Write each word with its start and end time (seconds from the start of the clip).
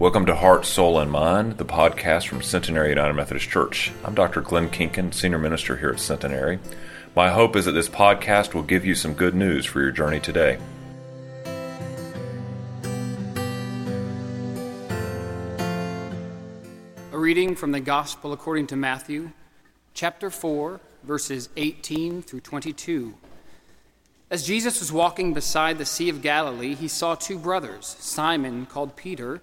Welcome 0.00 0.24
to 0.26 0.34
Heart, 0.34 0.64
Soul, 0.64 0.98
and 0.98 1.10
Mind, 1.10 1.58
the 1.58 1.64
podcast 1.66 2.26
from 2.26 2.40
Centenary 2.40 2.88
United 2.88 3.12
Methodist 3.12 3.50
Church. 3.50 3.92
I'm 4.02 4.14
Dr. 4.14 4.40
Glenn 4.40 4.70
Kinkin, 4.70 5.12
Senior 5.12 5.38
Minister 5.38 5.76
here 5.76 5.90
at 5.90 6.00
Centenary. 6.00 6.58
My 7.14 7.28
hope 7.28 7.54
is 7.54 7.66
that 7.66 7.72
this 7.72 7.90
podcast 7.90 8.54
will 8.54 8.62
give 8.62 8.86
you 8.86 8.94
some 8.94 9.12
good 9.12 9.34
news 9.34 9.66
for 9.66 9.82
your 9.82 9.90
journey 9.90 10.18
today. 10.18 10.56
A 17.12 17.18
reading 17.18 17.54
from 17.54 17.72
the 17.72 17.80
Gospel 17.80 18.32
according 18.32 18.68
to 18.68 18.76
Matthew, 18.76 19.32
chapter 19.92 20.30
4, 20.30 20.80
verses 21.02 21.50
18 21.58 22.22
through 22.22 22.40
22. 22.40 23.12
As 24.30 24.46
Jesus 24.46 24.80
was 24.80 24.90
walking 24.90 25.34
beside 25.34 25.76
the 25.76 25.84
Sea 25.84 26.08
of 26.08 26.22
Galilee, 26.22 26.74
he 26.74 26.88
saw 26.88 27.14
two 27.14 27.38
brothers, 27.38 27.96
Simon, 28.00 28.64
called 28.64 28.96
Peter, 28.96 29.42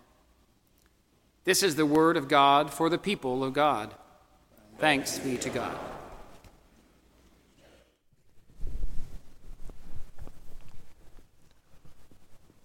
This 1.43 1.63
is 1.63 1.75
the 1.75 1.85
word 1.85 2.17
of 2.17 2.27
God 2.27 2.71
for 2.71 2.89
the 2.89 2.99
people 2.99 3.43
of 3.43 3.53
God. 3.53 3.93
Thanks 4.77 5.17
be 5.17 5.37
to 5.37 5.49
God. 5.49 5.77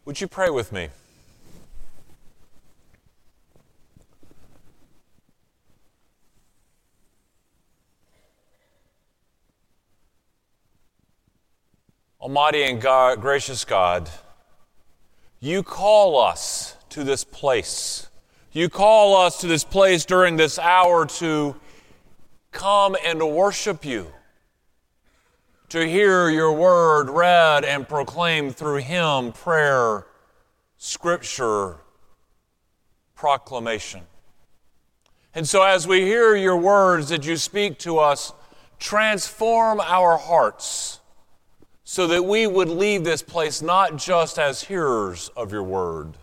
Would 0.04 0.20
you 0.20 0.28
pray 0.28 0.50
with 0.50 0.72
me? 0.72 0.88
Almighty 12.20 12.62
and 12.64 12.80
God, 12.80 13.20
gracious 13.20 13.64
God, 13.64 14.10
you 15.40 15.62
call 15.62 16.18
us 16.18 16.76
to 16.90 17.04
this 17.04 17.24
place 17.24 18.08
you 18.56 18.70
call 18.70 19.14
us 19.14 19.38
to 19.42 19.46
this 19.46 19.64
place 19.64 20.06
during 20.06 20.36
this 20.36 20.58
hour 20.58 21.04
to 21.04 21.54
come 22.52 22.96
and 23.04 23.20
worship 23.22 23.84
you, 23.84 24.10
to 25.68 25.86
hear 25.86 26.30
your 26.30 26.54
word 26.54 27.10
read 27.10 27.66
and 27.66 27.86
proclaimed 27.86 28.56
through 28.56 28.76
hymn, 28.78 29.32
prayer, 29.32 30.06
scripture, 30.78 31.76
proclamation. 33.14 34.00
And 35.34 35.46
so, 35.46 35.62
as 35.62 35.86
we 35.86 36.00
hear 36.00 36.34
your 36.34 36.56
words 36.56 37.10
that 37.10 37.26
you 37.26 37.36
speak 37.36 37.78
to 37.80 37.98
us, 37.98 38.32
transform 38.78 39.82
our 39.82 40.16
hearts 40.16 41.00
so 41.84 42.06
that 42.06 42.24
we 42.24 42.46
would 42.46 42.70
leave 42.70 43.04
this 43.04 43.20
place 43.20 43.60
not 43.60 43.98
just 43.98 44.38
as 44.38 44.64
hearers 44.64 45.28
of 45.36 45.52
your 45.52 45.62
word 45.62 46.14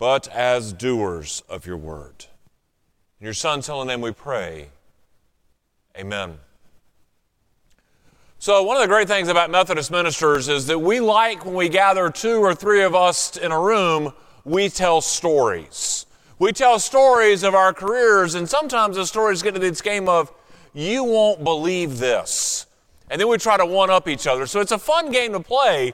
but 0.00 0.26
as 0.28 0.72
doers 0.72 1.42
of 1.46 1.66
your 1.66 1.76
word. 1.76 2.24
In 3.20 3.26
your 3.26 3.34
Son's 3.34 3.66
holy 3.66 3.86
name 3.86 4.00
we 4.00 4.12
pray. 4.12 4.70
Amen. 5.96 6.38
So, 8.38 8.62
one 8.62 8.78
of 8.78 8.80
the 8.80 8.88
great 8.88 9.08
things 9.08 9.28
about 9.28 9.50
Methodist 9.50 9.90
ministers 9.90 10.48
is 10.48 10.66
that 10.68 10.78
we 10.78 11.00
like 11.00 11.44
when 11.44 11.54
we 11.54 11.68
gather 11.68 12.08
two 12.08 12.40
or 12.40 12.54
three 12.54 12.82
of 12.82 12.94
us 12.94 13.36
in 13.36 13.52
a 13.52 13.60
room, 13.60 14.14
we 14.46 14.70
tell 14.70 15.02
stories. 15.02 16.06
We 16.38 16.52
tell 16.52 16.78
stories 16.78 17.42
of 17.42 17.54
our 17.54 17.74
careers, 17.74 18.34
and 18.34 18.48
sometimes 18.48 18.96
the 18.96 19.04
stories 19.04 19.42
get 19.42 19.52
to 19.52 19.60
this 19.60 19.82
game 19.82 20.08
of, 20.08 20.32
you 20.72 21.04
won't 21.04 21.44
believe 21.44 21.98
this. 21.98 22.64
And 23.10 23.20
then 23.20 23.28
we 23.28 23.36
try 23.36 23.58
to 23.58 23.66
one 23.66 23.90
up 23.90 24.08
each 24.08 24.26
other. 24.26 24.46
So, 24.46 24.60
it's 24.60 24.72
a 24.72 24.78
fun 24.78 25.12
game 25.12 25.32
to 25.32 25.40
play 25.40 25.92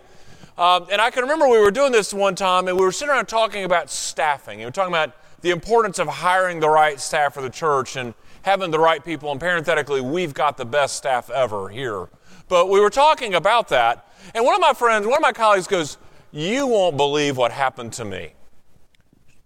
um, 0.59 0.87
and 0.91 1.01
I 1.01 1.11
can 1.11 1.23
remember 1.23 1.49
we 1.49 1.59
were 1.59 1.71
doing 1.71 1.93
this 1.93 2.15
one 2.15 2.35
time, 2.35 2.69
and 2.69 2.79
we 2.79 2.85
were 2.85 2.93
sitting 2.93 3.13
around 3.13 3.27
talking 3.27 3.65
about 3.65 3.91
staffing. 3.91 4.55
And 4.55 4.61
we 4.61 4.65
were 4.67 4.71
talking 4.71 4.93
about 4.93 5.15
the 5.43 5.51
importance 5.51 5.99
of 5.99 6.09
hiring 6.09 6.61
the 6.61 6.69
right 6.69 6.99
staff 6.99 7.35
for 7.35 7.43
the 7.43 7.51
church 7.51 7.97
and 7.97 8.15
having 8.43 8.71
the 8.71 8.79
right 8.79 9.05
people. 9.05 9.31
And 9.31 9.39
parenthetically, 9.39 10.01
we've 10.01 10.33
got 10.33 10.57
the 10.57 10.65
best 10.65 10.97
staff 10.97 11.29
ever 11.29 11.69
here. 11.69 12.09
But 12.49 12.71
we 12.71 12.81
were 12.81 12.91
talking 12.91 13.35
about 13.35 13.69
that, 13.69 14.09
and 14.35 14.45
one 14.45 14.55
of 14.55 14.61
my 14.61 14.73
friends, 14.73 15.07
one 15.07 15.17
of 15.17 15.23
my 15.23 15.33
colleagues 15.33 15.67
goes, 15.67 15.99
You 16.33 16.67
won't 16.67 16.97
believe 16.97 17.37
what 17.37 17.53
happened 17.53 17.93
to 17.95 18.05
me. 18.05 18.33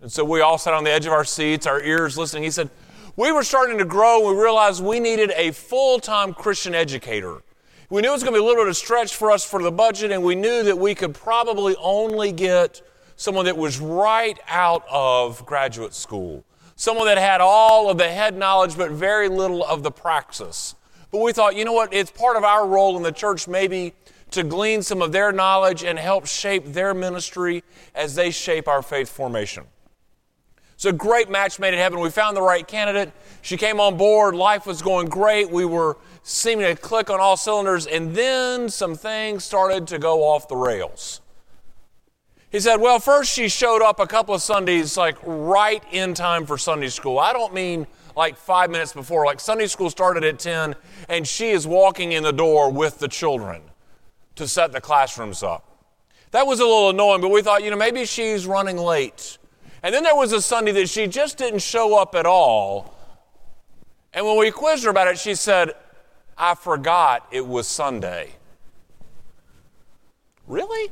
And 0.01 0.11
so 0.11 0.25
we 0.25 0.41
all 0.41 0.59
sat 0.59 0.75
on 0.75 0.85
the 0.85 0.91
edge 0.91 1.07
of 1.07 1.13
our 1.13 1.25
seats, 1.25 1.67
our 1.67 1.83
ears 1.83 2.17
listening. 2.17 2.43
He 2.45 2.51
said, 2.51 2.71
We 3.17 3.33
were 3.33 3.43
starting 3.43 3.79
to 3.79 3.85
grow, 3.85 4.29
and 4.29 4.37
we 4.37 4.43
realized 4.43 4.83
we 4.83 5.01
needed 5.01 5.33
a 5.35 5.51
full 5.51 5.99
time 5.99 6.35
Christian 6.35 6.75
educator. 6.75 7.43
We 7.91 8.03
knew 8.03 8.11
it 8.11 8.13
was 8.13 8.23
going 8.23 8.35
to 8.35 8.39
be 8.39 8.45
a 8.45 8.47
little 8.47 8.63
bit 8.63 8.69
of 8.69 8.71
a 8.71 8.75
stretch 8.75 9.17
for 9.17 9.33
us 9.33 9.45
for 9.45 9.61
the 9.61 9.73
budget, 9.73 10.13
and 10.13 10.23
we 10.23 10.37
knew 10.37 10.63
that 10.63 10.79
we 10.79 10.95
could 10.95 11.13
probably 11.13 11.75
only 11.75 12.31
get 12.31 12.81
someone 13.17 13.47
that 13.47 13.57
was 13.57 13.81
right 13.81 14.39
out 14.47 14.85
of 14.89 15.45
graduate 15.45 15.93
school, 15.93 16.45
someone 16.77 17.07
that 17.07 17.19
had 17.19 17.41
all 17.41 17.91
of 17.91 17.99
the 17.99 18.09
head 18.09 18.37
knowledge 18.37 18.77
but 18.77 18.93
very 18.93 19.29
little 19.29 19.65
of 19.65 19.83
the 19.83 19.91
praxis. 19.91 20.77
But 21.11 21.19
we 21.19 21.33
thought, 21.33 21.57
you 21.57 21.65
know 21.65 21.73
what, 21.73 21.93
it's 21.93 22.13
part 22.13 22.37
of 22.37 22.45
our 22.45 22.65
role 22.65 22.97
in 22.97 23.03
the 23.03 23.11
church 23.11 23.49
maybe 23.49 23.93
to 24.31 24.45
glean 24.45 24.83
some 24.83 25.03
of 25.03 25.11
their 25.11 25.33
knowledge 25.33 25.83
and 25.83 25.99
help 25.99 26.29
shape 26.29 26.67
their 26.67 26.95
ministry 26.95 27.65
as 27.97 28.15
they 28.15 28.31
shape 28.31 28.69
our 28.69 28.83
faith 28.83 29.09
formation. 29.09 29.65
It's 30.81 30.87
a 30.87 30.93
great 30.95 31.29
match 31.29 31.59
made 31.59 31.75
in 31.75 31.79
heaven. 31.79 32.01
We 32.01 32.09
found 32.09 32.35
the 32.35 32.41
right 32.41 32.67
candidate. 32.67 33.13
She 33.43 33.59
came 33.59 33.81
on 33.81 33.99
board. 33.99 34.35
Life 34.35 34.65
was 34.65 34.81
going 34.81 35.11
great. 35.11 35.51
We 35.51 35.67
were 35.67 35.99
seeming 36.23 36.65
to 36.65 36.75
click 36.75 37.11
on 37.11 37.21
all 37.21 37.37
cylinders, 37.37 37.87
and 37.87 38.15
then 38.15 38.71
some 38.71 38.95
things 38.95 39.45
started 39.45 39.87
to 39.89 39.99
go 39.99 40.23
off 40.23 40.49
the 40.49 40.57
rails. 40.57 41.21
He 42.51 42.61
said, 42.61 42.77
Well, 42.77 42.99
first 42.99 43.31
she 43.31 43.51
showed 43.51 43.83
up 43.83 44.01
a 44.01 44.07
couple 44.07 44.35
of 44.35 44.41
Sundays, 44.41 44.97
like 44.97 45.19
right 45.23 45.85
in 45.93 46.15
time 46.15 46.47
for 46.47 46.57
Sunday 46.57 46.89
school. 46.89 47.19
I 47.19 47.35
don't 47.35 47.53
mean 47.53 47.87
like 48.17 48.39
five 48.39 48.71
minutes 48.71 48.95
before, 48.95 49.27
like 49.27 49.39
Sunday 49.39 49.67
school 49.67 49.91
started 49.91 50.25
at 50.25 50.39
10, 50.39 50.75
and 51.11 51.29
she 51.29 51.51
is 51.51 51.67
walking 51.67 52.13
in 52.13 52.23
the 52.23 52.33
door 52.33 52.73
with 52.73 53.01
the 53.01 53.09
children 53.09 53.61
to 54.37 54.49
set 54.49 54.73
the 54.73 54.81
classrooms 54.81 55.43
up. 55.43 55.85
That 56.31 56.47
was 56.47 56.59
a 56.59 56.65
little 56.65 56.89
annoying, 56.89 57.21
but 57.21 57.29
we 57.29 57.43
thought, 57.43 57.63
you 57.63 57.71
know, 57.71 57.77
maybe 57.77 58.07
she's 58.07 58.47
running 58.47 58.79
late. 58.79 59.37
And 59.83 59.95
then 59.95 60.03
there 60.03 60.15
was 60.15 60.33
a 60.33 60.43
Sunday 60.43 60.73
that 60.73 60.89
she 60.89 61.07
just 61.07 61.39
didn't 61.39 61.61
show 61.61 61.97
up 61.99 62.15
at 62.15 62.27
all. 62.27 62.95
And 64.13 64.27
when 64.27 64.37
we 64.39 64.51
quizzed 64.51 64.85
her 64.85 64.91
about 64.91 65.09
it, 65.09 65.19
she 65.19 65.35
said, 65.35 65.73
I 66.37 66.55
forgot 66.55 67.27
it 67.31 67.47
was 67.47 67.67
Sunday. 67.67 68.31
Really? 70.47 70.91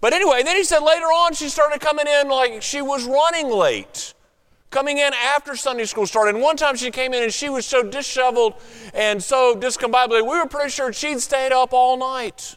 But 0.00 0.12
anyway, 0.12 0.42
then 0.42 0.56
he 0.56 0.64
said 0.64 0.80
later 0.80 1.06
on 1.06 1.32
she 1.32 1.48
started 1.48 1.80
coming 1.80 2.06
in 2.06 2.28
like 2.28 2.60
she 2.60 2.82
was 2.82 3.04
running 3.04 3.48
late, 3.48 4.12
coming 4.70 4.98
in 4.98 5.12
after 5.14 5.56
Sunday 5.56 5.84
school 5.84 6.06
started. 6.06 6.34
And 6.34 6.42
one 6.42 6.56
time 6.56 6.76
she 6.76 6.90
came 6.90 7.14
in 7.14 7.22
and 7.22 7.32
she 7.32 7.48
was 7.48 7.64
so 7.64 7.82
disheveled 7.82 8.54
and 8.92 9.22
so 9.22 9.54
discombobulated, 9.54 10.22
we 10.22 10.38
were 10.38 10.46
pretty 10.46 10.70
sure 10.70 10.92
she'd 10.92 11.20
stayed 11.20 11.52
up 11.52 11.72
all 11.72 11.96
night. 11.96 12.56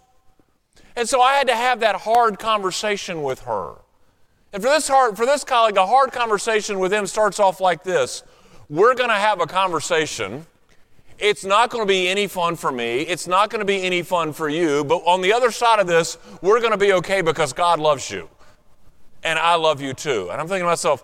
And 0.95 1.07
so 1.07 1.21
I 1.21 1.35
had 1.35 1.47
to 1.47 1.55
have 1.55 1.79
that 1.81 1.95
hard 1.95 2.39
conversation 2.39 3.21
with 3.21 3.41
her. 3.41 3.75
And 4.53 4.63
for 4.63 4.69
this, 4.69 4.87
hard, 4.87 5.17
for 5.17 5.25
this 5.25 5.43
colleague, 5.43 5.77
a 5.77 5.85
hard 5.85 6.11
conversation 6.11 6.79
with 6.79 6.93
him 6.93 7.05
starts 7.05 7.39
off 7.39 7.59
like 7.59 7.83
this 7.83 8.23
We're 8.69 8.95
going 8.95 9.09
to 9.09 9.15
have 9.15 9.41
a 9.41 9.47
conversation 9.47 10.45
it's 11.19 11.43
not 11.43 11.71
going 11.71 11.81
to 11.83 11.87
be 11.87 12.07
any 12.07 12.27
fun 12.27 12.55
for 12.55 12.71
me. 12.71 13.01
It's 13.01 13.27
not 13.27 13.49
going 13.49 13.59
to 13.59 13.65
be 13.65 13.81
any 13.81 14.03
fun 14.03 14.33
for 14.33 14.49
you. 14.49 14.83
But 14.83 14.97
on 14.97 15.21
the 15.21 15.33
other 15.33 15.49
side 15.51 15.79
of 15.79 15.87
this, 15.87 16.17
we're 16.41 16.59
going 16.59 16.71
to 16.71 16.77
be 16.77 16.93
okay 16.93 17.21
because 17.21 17.53
God 17.53 17.79
loves 17.79 18.11
you. 18.11 18.29
And 19.23 19.39
I 19.39 19.55
love 19.55 19.81
you 19.81 19.93
too. 19.93 20.29
And 20.31 20.39
I'm 20.39 20.47
thinking 20.47 20.63
to 20.63 20.69
myself, 20.69 21.03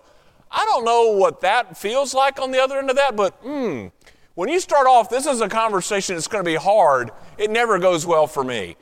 I 0.50 0.64
don't 0.66 0.84
know 0.84 1.16
what 1.16 1.40
that 1.40 1.76
feels 1.76 2.14
like 2.14 2.40
on 2.40 2.52
the 2.52 2.62
other 2.62 2.78
end 2.78 2.90
of 2.90 2.96
that, 2.96 3.16
but 3.16 3.32
hmm, 3.42 3.88
when 4.34 4.48
you 4.48 4.60
start 4.60 4.86
off, 4.86 5.10
this 5.10 5.26
is 5.26 5.40
a 5.40 5.48
conversation 5.48 6.14
that's 6.14 6.28
going 6.28 6.44
to 6.44 6.48
be 6.48 6.56
hard. 6.56 7.10
It 7.38 7.50
never 7.50 7.80
goes 7.80 8.06
well 8.06 8.28
for 8.28 8.44
me. 8.44 8.76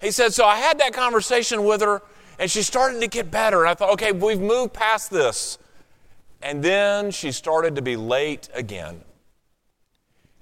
He 0.00 0.10
said, 0.10 0.32
So 0.32 0.44
I 0.44 0.56
had 0.56 0.80
that 0.80 0.92
conversation 0.92 1.64
with 1.64 1.80
her, 1.80 2.02
and 2.40 2.50
she 2.50 2.62
started 2.62 3.00
to 3.02 3.06
get 3.06 3.30
better. 3.30 3.60
And 3.60 3.68
I 3.68 3.74
thought, 3.74 3.92
okay, 3.92 4.12
we've 4.12 4.40
moved 4.40 4.72
past 4.72 5.10
this. 5.10 5.58
And 6.42 6.62
then 6.62 7.10
she 7.10 7.32
started 7.32 7.76
to 7.76 7.82
be 7.82 7.96
late 7.96 8.48
again. 8.54 9.02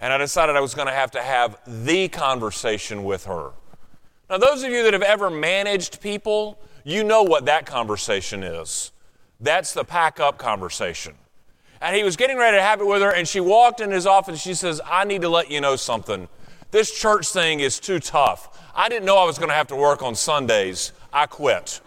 And 0.01 0.13
I 0.13 0.19
decided 0.19 0.55
I 0.55 0.61
was 0.61 0.75
going 0.75 0.87
to 0.87 0.95
have 0.95 1.11
to 1.11 1.23
have 1.23 1.59
the 1.67 2.07
conversation 2.07 3.03
with 3.03 3.25
her. 3.25 3.51
Now, 4.31 4.39
those 4.39 4.63
of 4.63 4.71
you 4.71 4.85
that 4.85 4.93
have 4.93 5.03
ever 5.03 5.29
managed 5.29 6.01
people, 6.01 6.61
You 6.85 7.05
know 7.05 7.25
what 7.25 7.47
that 7.47 7.67
conversation 7.67 8.43
is. 8.43 8.93
That's 9.41 9.75
the 9.75 9.85
pack 9.85 10.21
up 10.21 10.39
conversation. 10.39 11.17
And 11.81 11.95
he 11.95 12.03
was 12.03 12.17
getting 12.17 12.39
ready 12.39 12.57
to 12.57 12.63
have 12.63 12.81
it 12.81 12.87
with 12.87 13.03
her, 13.03 13.13
and 13.13 13.27
she 13.27 13.41
walked 13.41 13.81
in 13.81 13.91
his 13.91 14.07
office. 14.07 14.41
She 14.41 14.55
says, 14.55 14.81
I 14.87 15.05
need 15.05 15.23
to 15.23 15.29
let 15.29 15.51
you 15.51 15.61
know 15.61 15.77
something. 15.77 16.29
This 16.71 16.97
church 16.97 17.29
thing 17.29 17.61
is 17.61 17.79
too 17.81 17.99
tough. 17.99 18.59
I 18.75 18.89
didn't 18.89 19.05
know 19.05 19.19
I 19.19 19.25
was 19.25 19.37
going 19.39 19.51
to 19.51 19.55
have 19.55 19.67
to 19.67 19.77
work 19.77 20.03
on 20.03 20.15
Sundays. 20.15 20.93
I 21.13 21.27
quit. 21.27 21.81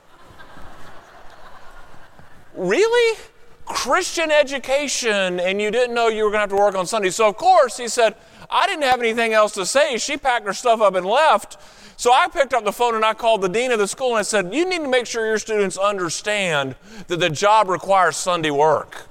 Really? 2.55 3.17
Christian 3.65 4.31
education, 4.31 5.39
and 5.39 5.61
you 5.61 5.71
didn't 5.71 5.95
know 5.95 6.07
you 6.07 6.23
were 6.23 6.29
going 6.29 6.39
to 6.39 6.41
have 6.41 6.49
to 6.49 6.55
work 6.55 6.75
on 6.75 6.85
Sunday. 6.85 7.09
So, 7.09 7.27
of 7.27 7.37
course, 7.37 7.77
he 7.77 7.87
said, 7.87 8.15
I 8.49 8.67
didn't 8.67 8.83
have 8.83 8.99
anything 8.99 9.33
else 9.33 9.53
to 9.53 9.65
say. 9.65 9.97
She 9.97 10.17
packed 10.17 10.45
her 10.45 10.53
stuff 10.53 10.81
up 10.81 10.95
and 10.95 11.05
left. 11.05 11.57
So 11.95 12.11
I 12.11 12.27
picked 12.27 12.53
up 12.53 12.65
the 12.65 12.71
phone 12.71 12.95
and 12.95 13.05
I 13.05 13.13
called 13.13 13.41
the 13.41 13.47
dean 13.47 13.71
of 13.71 13.77
the 13.77 13.87
school 13.87 14.09
and 14.09 14.17
I 14.17 14.23
said, 14.23 14.53
You 14.53 14.67
need 14.67 14.79
to 14.79 14.87
make 14.87 15.05
sure 15.05 15.23
your 15.25 15.37
students 15.37 15.77
understand 15.77 16.75
that 17.07 17.17
the 17.17 17.29
job 17.29 17.69
requires 17.69 18.17
Sunday 18.17 18.49
work. 18.49 19.05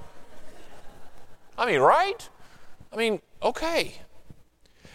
I 1.57 1.65
mean, 1.65 1.79
right? 1.79 2.27
I 2.91 2.97
mean, 2.97 3.21
okay. 3.41 3.95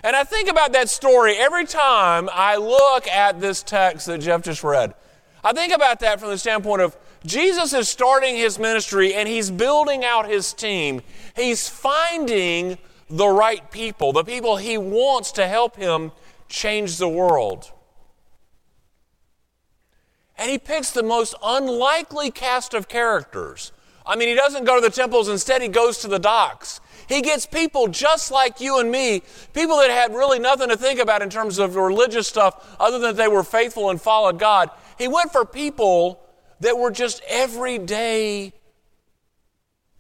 And 0.05 0.15
I 0.15 0.25
think 0.25 0.51
about 0.51 0.73
that 0.75 0.91
story 0.91 1.37
every 1.39 1.65
time 1.65 2.29
I 2.33 2.57
look 2.57 3.09
at 3.09 3.41
this 3.41 3.63
text 3.63 4.07
that 4.09 4.19
Jeff 4.19 4.43
just 4.43 4.63
read. 4.63 4.95
I 5.43 5.53
think 5.53 5.73
about 5.73 6.01
that 6.01 6.21
from 6.21 6.29
the 6.29 6.39
standpoint 6.39 6.83
of 6.83 6.97
Jesus 7.27 7.73
is 7.73 7.89
starting 7.89 8.37
his 8.37 8.59
ministry 8.59 9.15
and 9.15 9.29
he's 9.29 9.51
building 9.51 10.05
out 10.05 10.29
his 10.29 10.53
team. 10.53 11.03
He's 11.35 11.69
finding 11.69 12.79
the 13.11 13.29
right 13.29 13.71
people, 13.71 14.13
the 14.13 14.25
people 14.25 14.57
he 14.57 14.79
wants 14.79 15.33
to 15.33 15.47
help 15.47 15.77
him 15.77 16.13
change 16.49 16.99
the 16.99 17.09
world. 17.09 17.73
And 20.39 20.51
he 20.51 20.59
picks 20.59 20.91
the 20.91 21.03
most 21.03 21.35
unlikely 21.43 22.31
cast 22.31 22.75
of 22.75 22.89
characters. 22.89 23.73
I 24.05 24.17
mean, 24.17 24.29
he 24.29 24.35
doesn't 24.35 24.65
go 24.65 24.77
to 24.77 24.81
the 24.81 24.95
temples, 24.95 25.29
instead, 25.29 25.63
he 25.63 25.69
goes 25.69 25.99
to 25.99 26.09
the 26.09 26.19
docks. 26.19 26.81
He 27.09 27.23
gets 27.23 27.47
people 27.47 27.89
just 27.89 28.31
like 28.31 28.61
you 28.61 28.79
and 28.79 28.91
me, 28.91 29.23
people 29.53 29.79
that 29.79 29.91
had 29.91 30.15
really 30.15 30.39
nothing 30.39 30.69
to 30.69 30.77
think 30.77 31.01
about 31.01 31.23
in 31.23 31.31
terms 31.31 31.59
of 31.59 31.75
religious 31.75 32.29
stuff 32.29 32.77
other 32.79 32.99
than 32.99 33.17
they 33.17 33.29
were 33.29 33.43
faithful 33.43 33.91
and 33.91 34.01
followed 34.01 34.39
God. 34.39 34.71
He 34.99 35.09
went 35.09 35.33
for 35.33 35.45
people 35.45 36.21
that 36.61 36.79
were 36.79 36.91
just 36.91 37.23
everyday 37.29 38.53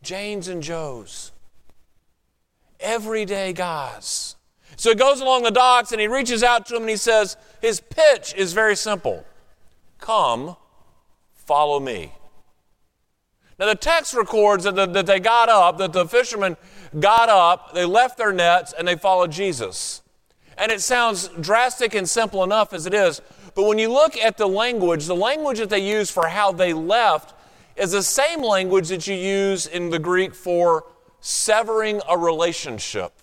Janes 0.02 0.48
and 0.48 0.62
Joes, 0.62 1.32
everyday 2.80 3.52
guys. 3.52 4.36
So 4.76 4.90
he 4.90 4.94
goes 4.94 5.20
along 5.20 5.42
the 5.42 5.50
docks 5.50 5.92
and 5.92 6.00
he 6.00 6.06
reaches 6.06 6.42
out 6.42 6.66
to 6.66 6.76
him 6.76 6.82
and 6.82 6.90
he 6.90 6.96
says, 6.96 7.36
his 7.60 7.80
pitch 7.80 8.34
is 8.36 8.52
very 8.52 8.76
simple 8.76 9.24
Come, 9.98 10.56
follow 11.34 11.80
me. 11.80 12.12
Now, 13.58 13.66
the 13.66 13.74
text 13.74 14.14
records 14.14 14.64
that, 14.64 14.74
the, 14.74 14.86
that 14.86 15.06
they 15.06 15.18
got 15.18 15.48
up, 15.48 15.78
that 15.78 15.92
the 15.92 16.06
fishermen 16.06 16.56
got 17.00 17.30
up, 17.30 17.72
they 17.72 17.86
left 17.86 18.18
their 18.18 18.32
nets, 18.32 18.74
and 18.76 18.86
they 18.86 18.96
followed 18.96 19.32
Jesus. 19.32 20.02
And 20.58 20.70
it 20.70 20.82
sounds 20.82 21.28
drastic 21.40 21.94
and 21.94 22.06
simple 22.08 22.44
enough 22.44 22.74
as 22.74 22.86
it 22.86 22.92
is, 22.92 23.22
but 23.56 23.64
when 23.64 23.78
you 23.78 23.90
look 23.90 24.18
at 24.18 24.36
the 24.36 24.46
language, 24.46 25.06
the 25.06 25.16
language 25.16 25.58
that 25.58 25.70
they 25.70 25.78
use 25.78 26.10
for 26.10 26.28
how 26.28 26.52
they 26.52 26.74
left 26.74 27.32
is 27.74 27.92
the 27.92 28.02
same 28.02 28.42
language 28.42 28.88
that 28.88 29.06
you 29.06 29.14
use 29.14 29.66
in 29.66 29.88
the 29.88 29.98
Greek 29.98 30.34
for 30.34 30.84
severing 31.22 32.02
a 32.06 32.18
relationship. 32.18 33.14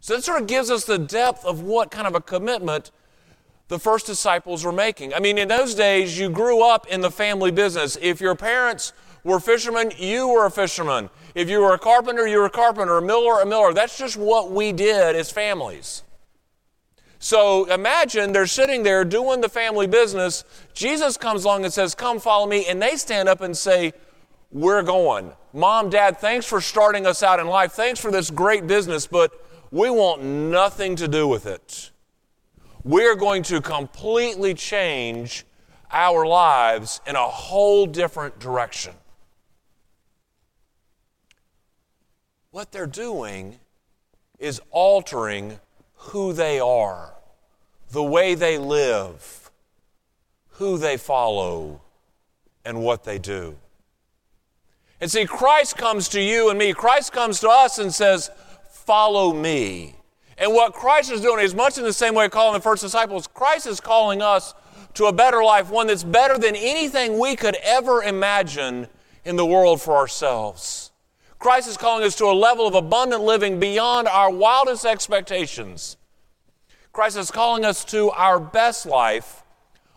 So 0.00 0.16
that 0.16 0.24
sort 0.24 0.42
of 0.42 0.48
gives 0.48 0.68
us 0.68 0.84
the 0.84 0.98
depth 0.98 1.44
of 1.44 1.62
what 1.62 1.92
kind 1.92 2.08
of 2.08 2.16
a 2.16 2.20
commitment 2.20 2.90
the 3.68 3.78
first 3.78 4.04
disciples 4.04 4.64
were 4.64 4.72
making. 4.72 5.14
I 5.14 5.20
mean, 5.20 5.38
in 5.38 5.46
those 5.46 5.76
days, 5.76 6.18
you 6.18 6.28
grew 6.28 6.60
up 6.60 6.88
in 6.88 7.02
the 7.02 7.10
family 7.10 7.52
business. 7.52 7.96
If 8.02 8.20
your 8.20 8.34
parents 8.34 8.92
were 9.22 9.38
fishermen, 9.38 9.92
you 9.96 10.26
were 10.26 10.44
a 10.44 10.50
fisherman. 10.50 11.08
If 11.36 11.48
you 11.48 11.60
were 11.60 11.74
a 11.74 11.78
carpenter, 11.78 12.26
you 12.26 12.38
were 12.38 12.46
a 12.46 12.50
carpenter, 12.50 12.98
a 12.98 13.02
miller, 13.02 13.40
a 13.40 13.46
miller. 13.46 13.72
That's 13.72 13.96
just 13.96 14.16
what 14.16 14.50
we 14.50 14.72
did 14.72 15.14
as 15.14 15.30
families. 15.30 16.02
So 17.18 17.64
imagine 17.72 18.32
they're 18.32 18.46
sitting 18.46 18.82
there 18.82 19.04
doing 19.04 19.40
the 19.40 19.48
family 19.48 19.86
business. 19.86 20.44
Jesus 20.74 21.16
comes 21.16 21.44
along 21.44 21.64
and 21.64 21.72
says, 21.72 21.94
Come 21.94 22.20
follow 22.20 22.46
me. 22.46 22.66
And 22.66 22.80
they 22.80 22.96
stand 22.96 23.28
up 23.28 23.40
and 23.40 23.56
say, 23.56 23.92
We're 24.50 24.82
going. 24.82 25.32
Mom, 25.52 25.90
Dad, 25.90 26.18
thanks 26.18 26.46
for 26.46 26.60
starting 26.60 27.06
us 27.06 27.22
out 27.22 27.40
in 27.40 27.46
life. 27.46 27.72
Thanks 27.72 27.98
for 28.00 28.10
this 28.10 28.30
great 28.30 28.66
business, 28.66 29.06
but 29.06 29.32
we 29.70 29.90
want 29.90 30.22
nothing 30.22 30.96
to 30.96 31.08
do 31.08 31.26
with 31.26 31.46
it 31.46 31.90
we're 32.86 33.16
going 33.16 33.42
to 33.42 33.60
completely 33.60 34.54
change 34.54 35.44
our 35.90 36.24
lives 36.24 37.00
in 37.04 37.16
a 37.16 37.26
whole 37.26 37.84
different 37.84 38.38
direction. 38.38 38.94
What 42.52 42.70
they're 42.70 42.86
doing 42.86 43.58
is 44.38 44.60
altering 44.70 45.58
who 46.08 46.32
they 46.32 46.60
are, 46.60 47.14
the 47.90 48.02
way 48.02 48.34
they 48.34 48.58
live, 48.58 49.50
who 50.50 50.78
they 50.78 50.96
follow, 50.96 51.80
and 52.64 52.82
what 52.82 53.04
they 53.04 53.18
do. 53.18 53.56
And 55.00 55.10
see, 55.10 55.26
Christ 55.26 55.76
comes 55.76 56.08
to 56.10 56.20
you 56.20 56.48
and 56.48 56.58
me. 56.58 56.72
Christ 56.72 57.12
comes 57.12 57.40
to 57.40 57.48
us 57.48 57.78
and 57.78 57.92
says, 57.92 58.30
Follow 58.70 59.32
me. 59.32 59.96
And 60.38 60.52
what 60.52 60.72
Christ 60.72 61.10
is 61.10 61.20
doing 61.20 61.44
is 61.44 61.54
much 61.54 61.76
in 61.76 61.84
the 61.84 61.92
same 61.92 62.14
way 62.14 62.28
calling 62.28 62.54
the 62.54 62.62
first 62.62 62.82
disciples, 62.82 63.26
Christ 63.26 63.66
is 63.66 63.80
calling 63.80 64.22
us 64.22 64.54
to 64.94 65.06
a 65.06 65.12
better 65.12 65.42
life, 65.42 65.70
one 65.70 65.88
that's 65.88 66.04
better 66.04 66.38
than 66.38 66.56
anything 66.56 67.18
we 67.18 67.36
could 67.36 67.56
ever 67.62 68.02
imagine 68.02 68.86
in 69.24 69.36
the 69.36 69.44
world 69.44 69.82
for 69.82 69.96
ourselves. 69.96 70.92
Christ 71.38 71.68
is 71.68 71.76
calling 71.76 72.04
us 72.04 72.16
to 72.16 72.26
a 72.26 72.32
level 72.32 72.66
of 72.66 72.74
abundant 72.74 73.22
living 73.22 73.60
beyond 73.60 74.08
our 74.08 74.30
wildest 74.30 74.84
expectations. 74.84 75.96
Christ 76.92 77.16
is 77.16 77.30
calling 77.30 77.64
us 77.64 77.84
to 77.86 78.10
our 78.10 78.40
best 78.40 78.86
life, 78.86 79.42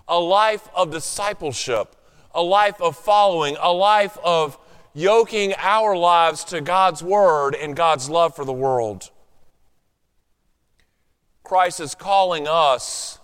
a 0.07 0.19
life 0.19 0.67
of 0.75 0.91
discipleship, 0.91 1.95
a 2.35 2.41
life 2.41 2.81
of 2.81 2.97
following, 2.97 3.55
a 3.61 3.71
life 3.71 4.17
of 4.23 4.57
yoking 4.93 5.53
our 5.57 5.95
lives 5.95 6.43
to 6.45 6.61
God's 6.61 7.01
Word 7.01 7.55
and 7.55 7.75
God's 7.75 8.09
love 8.09 8.35
for 8.35 8.43
the 8.43 8.53
world. 8.53 9.11
Christ 11.43 11.79
is 11.79 11.95
calling 11.95 12.47
us, 12.47 13.19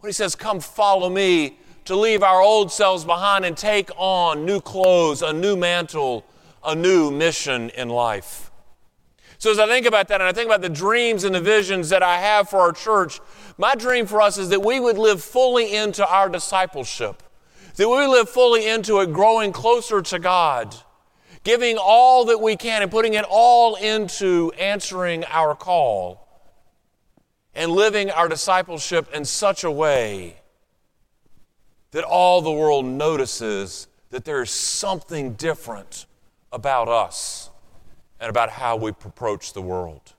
when 0.00 0.08
He 0.08 0.12
says, 0.14 0.34
Come 0.34 0.60
follow 0.60 1.10
me, 1.10 1.58
to 1.84 1.94
leave 1.94 2.22
our 2.22 2.40
old 2.40 2.72
selves 2.72 3.04
behind 3.04 3.44
and 3.44 3.56
take 3.56 3.90
on 3.96 4.44
new 4.44 4.60
clothes, 4.60 5.22
a 5.22 5.32
new 5.32 5.54
mantle, 5.56 6.24
a 6.66 6.74
new 6.74 7.10
mission 7.10 7.70
in 7.70 7.88
life. 7.88 8.50
So, 9.38 9.50
as 9.50 9.58
I 9.58 9.66
think 9.66 9.86
about 9.86 10.08
that 10.08 10.20
and 10.20 10.28
I 10.28 10.32
think 10.32 10.46
about 10.46 10.62
the 10.62 10.68
dreams 10.68 11.24
and 11.24 11.34
the 11.34 11.40
visions 11.40 11.90
that 11.90 12.02
I 12.02 12.18
have 12.18 12.48
for 12.48 12.58
our 12.58 12.72
church, 12.72 13.20
my 13.58 13.74
dream 13.74 14.06
for 14.06 14.20
us 14.20 14.38
is 14.38 14.48
that 14.48 14.60
we 14.60 14.80
would 14.80 14.98
live 14.98 15.22
fully 15.22 15.74
into 15.74 16.06
our 16.06 16.28
discipleship, 16.28 17.22
that 17.76 17.88
we 17.88 18.06
live 18.06 18.28
fully 18.28 18.66
into 18.66 19.00
it, 19.00 19.12
growing 19.12 19.52
closer 19.52 20.00
to 20.02 20.18
God, 20.18 20.74
giving 21.44 21.76
all 21.78 22.24
that 22.26 22.40
we 22.40 22.56
can 22.56 22.82
and 22.82 22.90
putting 22.90 23.14
it 23.14 23.26
all 23.28 23.76
into 23.76 24.52
answering 24.58 25.24
our 25.26 25.54
call 25.54 26.26
and 27.54 27.70
living 27.72 28.10
our 28.10 28.28
discipleship 28.28 29.08
in 29.14 29.24
such 29.24 29.64
a 29.64 29.70
way 29.70 30.36
that 31.92 32.04
all 32.04 32.42
the 32.42 32.50
world 32.50 32.84
notices 32.84 33.86
that 34.10 34.24
there 34.24 34.42
is 34.42 34.50
something 34.50 35.34
different 35.34 36.06
about 36.52 36.88
us 36.88 37.50
and 38.20 38.30
about 38.30 38.50
how 38.50 38.76
we 38.76 38.90
approach 38.90 39.52
the 39.52 39.62
world. 39.62 40.14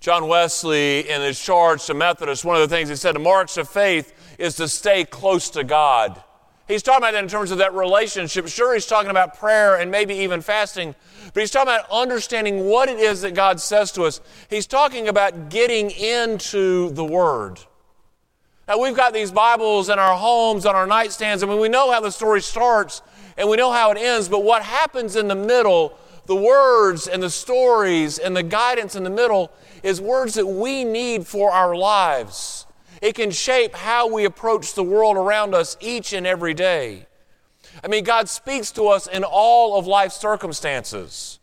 John 0.00 0.28
Wesley, 0.28 1.08
in 1.08 1.22
his 1.22 1.40
charge 1.40 1.86
to 1.86 1.94
Methodists, 1.94 2.44
one 2.44 2.56
of 2.56 2.68
the 2.68 2.74
things 2.74 2.90
he 2.90 2.96
said, 2.96 3.14
the 3.14 3.20
marks 3.20 3.56
of 3.56 3.68
faith 3.68 4.12
is 4.38 4.56
to 4.56 4.68
stay 4.68 5.04
close 5.04 5.48
to 5.50 5.64
God. 5.64 6.22
He's 6.68 6.82
talking 6.82 6.98
about 6.98 7.12
that 7.12 7.22
in 7.22 7.28
terms 7.28 7.50
of 7.50 7.58
that 7.58 7.74
relationship. 7.74 8.48
Sure, 8.48 8.74
he's 8.74 8.86
talking 8.86 9.10
about 9.10 9.38
prayer 9.38 9.76
and 9.76 9.90
maybe 9.90 10.14
even 10.16 10.40
fasting, 10.40 10.94
but 11.32 11.40
he's 11.40 11.50
talking 11.50 11.72
about 11.74 11.90
understanding 11.90 12.66
what 12.66 12.88
it 12.88 12.98
is 12.98 13.22
that 13.22 13.34
God 13.34 13.60
says 13.60 13.92
to 13.92 14.04
us. 14.04 14.20
He's 14.48 14.66
talking 14.66 15.08
about 15.08 15.50
getting 15.50 15.90
into 15.90 16.90
the 16.90 17.04
Word. 17.04 17.60
Now, 18.66 18.80
we've 18.80 18.96
got 18.96 19.12
these 19.12 19.30
Bibles 19.30 19.90
in 19.90 19.98
our 19.98 20.16
homes, 20.16 20.64
on 20.64 20.74
our 20.74 20.86
nightstands. 20.86 21.42
I 21.42 21.46
mean, 21.46 21.60
we 21.60 21.68
know 21.68 21.92
how 21.92 22.00
the 22.00 22.10
story 22.10 22.40
starts 22.40 23.02
and 23.36 23.48
we 23.48 23.56
know 23.56 23.72
how 23.72 23.90
it 23.90 23.98
ends, 23.98 24.28
but 24.28 24.42
what 24.42 24.62
happens 24.62 25.16
in 25.16 25.28
the 25.28 25.34
middle, 25.34 25.98
the 26.26 26.36
words 26.36 27.06
and 27.06 27.22
the 27.22 27.30
stories 27.30 28.18
and 28.18 28.36
the 28.36 28.42
guidance 28.42 28.94
in 28.94 29.04
the 29.04 29.10
middle, 29.10 29.52
is 29.82 30.00
words 30.00 30.34
that 30.34 30.46
we 30.46 30.84
need 30.84 31.26
for 31.26 31.50
our 31.50 31.74
lives. 31.74 32.66
It 33.02 33.14
can 33.14 33.30
shape 33.30 33.74
how 33.74 34.12
we 34.12 34.24
approach 34.24 34.74
the 34.74 34.82
world 34.82 35.16
around 35.16 35.54
us 35.54 35.76
each 35.80 36.12
and 36.12 36.26
every 36.26 36.54
day. 36.54 37.06
I 37.82 37.88
mean, 37.88 38.04
God 38.04 38.28
speaks 38.28 38.70
to 38.72 38.88
us 38.88 39.06
in 39.06 39.24
all 39.24 39.78
of 39.78 39.86
life's 39.86 40.16
circumstances. 40.16 41.40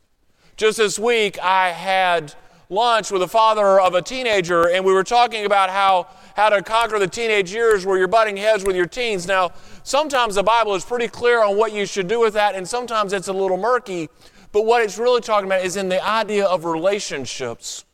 Just 0.55 0.77
this 0.77 0.97
week, 0.97 1.37
I 1.39 1.69
had 1.69 2.33
lunch 2.71 3.11
with 3.11 3.21
the 3.21 3.27
father 3.27 3.79
of 3.79 3.93
a 3.93 4.01
teenager, 4.01 4.69
and 4.69 4.85
we 4.85 4.93
were 4.93 5.03
talking 5.03 5.45
about 5.45 5.69
how, 5.69 6.07
how 6.35 6.49
to 6.49 6.61
conquer 6.63 6.97
the 6.97 7.07
teenage 7.07 7.53
years 7.53 7.85
where 7.85 7.97
you're 7.97 8.07
butting 8.07 8.37
heads 8.37 8.63
with 8.63 8.75
your 8.75 8.85
teens. 8.85 9.27
Now, 9.27 9.51
sometimes 9.83 10.35
the 10.35 10.43
Bible 10.43 10.73
is 10.73 10.85
pretty 10.85 11.09
clear 11.09 11.43
on 11.43 11.57
what 11.57 11.73
you 11.73 11.85
should 11.85 12.07
do 12.07 12.19
with 12.19 12.33
that, 12.33 12.55
and 12.55 12.67
sometimes 12.67 13.11
it's 13.11 13.27
a 13.27 13.33
little 13.33 13.57
murky. 13.57 14.09
But 14.53 14.65
what 14.65 14.81
it's 14.81 14.97
really 14.97 15.21
talking 15.21 15.47
about 15.47 15.63
is 15.63 15.75
in 15.75 15.89
the 15.89 16.03
idea 16.03 16.45
of 16.45 16.65
relationships 16.65 17.85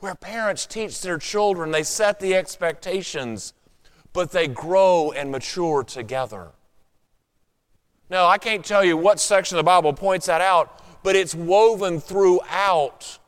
where 0.00 0.14
parents 0.14 0.66
teach 0.66 1.00
their 1.00 1.18
children, 1.18 1.70
they 1.70 1.82
set 1.82 2.20
the 2.20 2.34
expectations, 2.34 3.54
but 4.12 4.32
they 4.32 4.48
grow 4.48 5.12
and 5.12 5.30
mature 5.30 5.84
together. 5.84 6.50
Now, 8.10 8.26
I 8.26 8.38
can't 8.38 8.64
tell 8.64 8.84
you 8.84 8.96
what 8.96 9.20
section 9.20 9.56
of 9.56 9.64
the 9.64 9.66
Bible 9.66 9.92
points 9.92 10.26
that 10.26 10.40
out, 10.40 10.82
but 11.02 11.16
it's 11.16 11.34
woven 11.34 12.00
throughout 12.00 13.18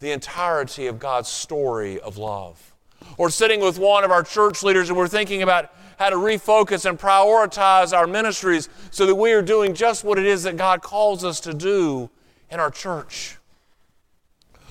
the 0.00 0.10
entirety 0.10 0.86
of 0.86 0.98
God's 0.98 1.28
story 1.28 2.00
of 2.00 2.16
love. 2.16 2.74
Or 3.16 3.30
sitting 3.30 3.60
with 3.60 3.78
one 3.78 4.02
of 4.02 4.10
our 4.10 4.22
church 4.22 4.62
leaders 4.62 4.88
and 4.88 4.98
we're 4.98 5.08
thinking 5.08 5.42
about 5.42 5.72
how 5.98 6.08
to 6.08 6.16
refocus 6.16 6.88
and 6.88 6.98
prioritize 6.98 7.96
our 7.96 8.06
ministries 8.06 8.70
so 8.90 9.04
that 9.06 9.14
we 9.14 9.32
are 9.32 9.42
doing 9.42 9.74
just 9.74 10.02
what 10.02 10.18
it 10.18 10.24
is 10.24 10.44
that 10.44 10.56
God 10.56 10.80
calls 10.80 11.24
us 11.24 11.40
to 11.40 11.52
do 11.52 12.08
in 12.50 12.58
our 12.58 12.70
church. 12.70 13.36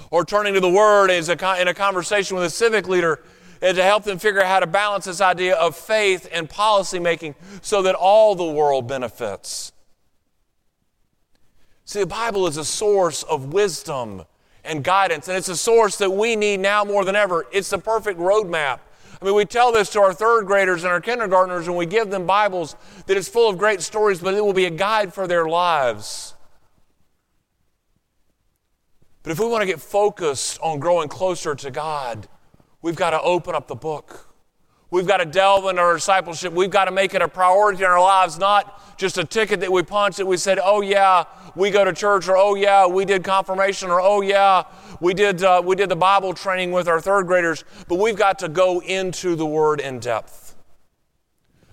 Or 0.09 0.25
turning 0.25 0.55
to 0.55 0.59
the 0.59 0.69
Word 0.69 1.11
in 1.11 1.67
a 1.67 1.73
conversation 1.73 2.35
with 2.35 2.45
a 2.45 2.49
civic 2.49 2.87
leader 2.87 3.21
and 3.61 3.77
to 3.77 3.83
help 3.83 4.05
them 4.05 4.17
figure 4.17 4.41
out 4.41 4.47
how 4.47 4.59
to 4.61 4.67
balance 4.67 5.05
this 5.05 5.21
idea 5.21 5.55
of 5.55 5.75
faith 5.75 6.27
and 6.31 6.49
policy 6.49 6.97
making 6.97 7.35
so 7.61 7.83
that 7.83 7.93
all 7.93 8.33
the 8.33 8.45
world 8.45 8.87
benefits. 8.87 9.71
See, 11.85 11.99
the 11.99 12.07
Bible 12.07 12.47
is 12.47 12.57
a 12.57 12.65
source 12.65 13.21
of 13.23 13.53
wisdom 13.53 14.23
and 14.69 14.83
guidance, 14.83 15.27
and 15.27 15.35
it's 15.35 15.49
a 15.49 15.57
source 15.57 15.97
that 15.97 16.11
we 16.11 16.35
need 16.35 16.59
now 16.59 16.83
more 16.85 17.03
than 17.03 17.15
ever. 17.15 17.45
It's 17.51 17.69
the 17.69 17.79
perfect 17.79 18.19
roadmap 18.19 18.79
I 19.21 19.25
mean, 19.25 19.35
we 19.35 19.43
tell 19.43 19.73
this 19.73 19.89
to 19.91 20.01
our 20.01 20.13
third 20.13 20.45
graders 20.45 20.83
and 20.83 20.93
our 20.93 21.01
kindergartners 21.01 21.67
when 21.67 21.77
we 21.77 21.85
give 21.85 22.09
them 22.09 22.25
Bibles 22.25 22.75
that 23.05 23.17
it's 23.17 23.27
full 23.27 23.49
of 23.49 23.57
great 23.57 23.81
stories, 23.81 24.19
but 24.19 24.33
it 24.33 24.43
will 24.43 24.53
be 24.53 24.65
a 24.65 24.69
guide 24.69 25.13
for 25.13 25.27
their 25.27 25.47
lives. 25.47 26.35
But 29.23 29.33
if 29.33 29.39
we 29.39 29.47
want 29.47 29.61
to 29.61 29.65
get 29.65 29.81
focused 29.81 30.57
on 30.61 30.79
growing 30.79 31.09
closer 31.09 31.53
to 31.53 31.69
God, 31.69 32.29
we've 32.81 32.95
got 32.95 33.09
to 33.09 33.21
open 33.21 33.55
up 33.55 33.67
the 33.67 33.75
book. 33.75 34.28
We've 34.91 35.05
got 35.05 35.17
to 35.17 35.25
delve 35.25 35.69
into 35.69 35.81
our 35.81 35.95
discipleship. 35.95 36.51
We've 36.51 36.69
got 36.69 36.85
to 36.85 36.91
make 36.91 37.13
it 37.13 37.21
a 37.21 37.27
priority 37.27 37.83
in 37.83 37.89
our 37.89 38.01
lives, 38.01 38.39
not 38.39 38.97
just 38.97 39.19
a 39.19 39.23
ticket 39.23 39.59
that 39.59 39.71
we 39.71 39.83
punch 39.83 40.17
that 40.17 40.25
we 40.25 40.35
said, 40.35 40.59
oh, 40.61 40.81
yeah, 40.81 41.25
we 41.55 41.69
go 41.69 41.85
to 41.85 41.93
church, 41.93 42.27
or 42.27 42.35
oh, 42.35 42.55
yeah, 42.55 42.87
we 42.87 43.05
did 43.05 43.23
confirmation, 43.23 43.89
or 43.89 44.01
oh, 44.01 44.21
yeah, 44.21 44.63
we 44.99 45.13
did, 45.13 45.43
uh, 45.43 45.61
we 45.63 45.75
did 45.75 45.89
the 45.89 45.95
Bible 45.95 46.33
training 46.33 46.71
with 46.71 46.87
our 46.87 46.99
third 46.99 47.27
graders. 47.27 47.63
But 47.87 47.99
we've 47.99 48.15
got 48.15 48.39
to 48.39 48.49
go 48.49 48.81
into 48.81 49.35
the 49.35 49.45
Word 49.45 49.79
in 49.79 49.99
depth. 49.99 50.55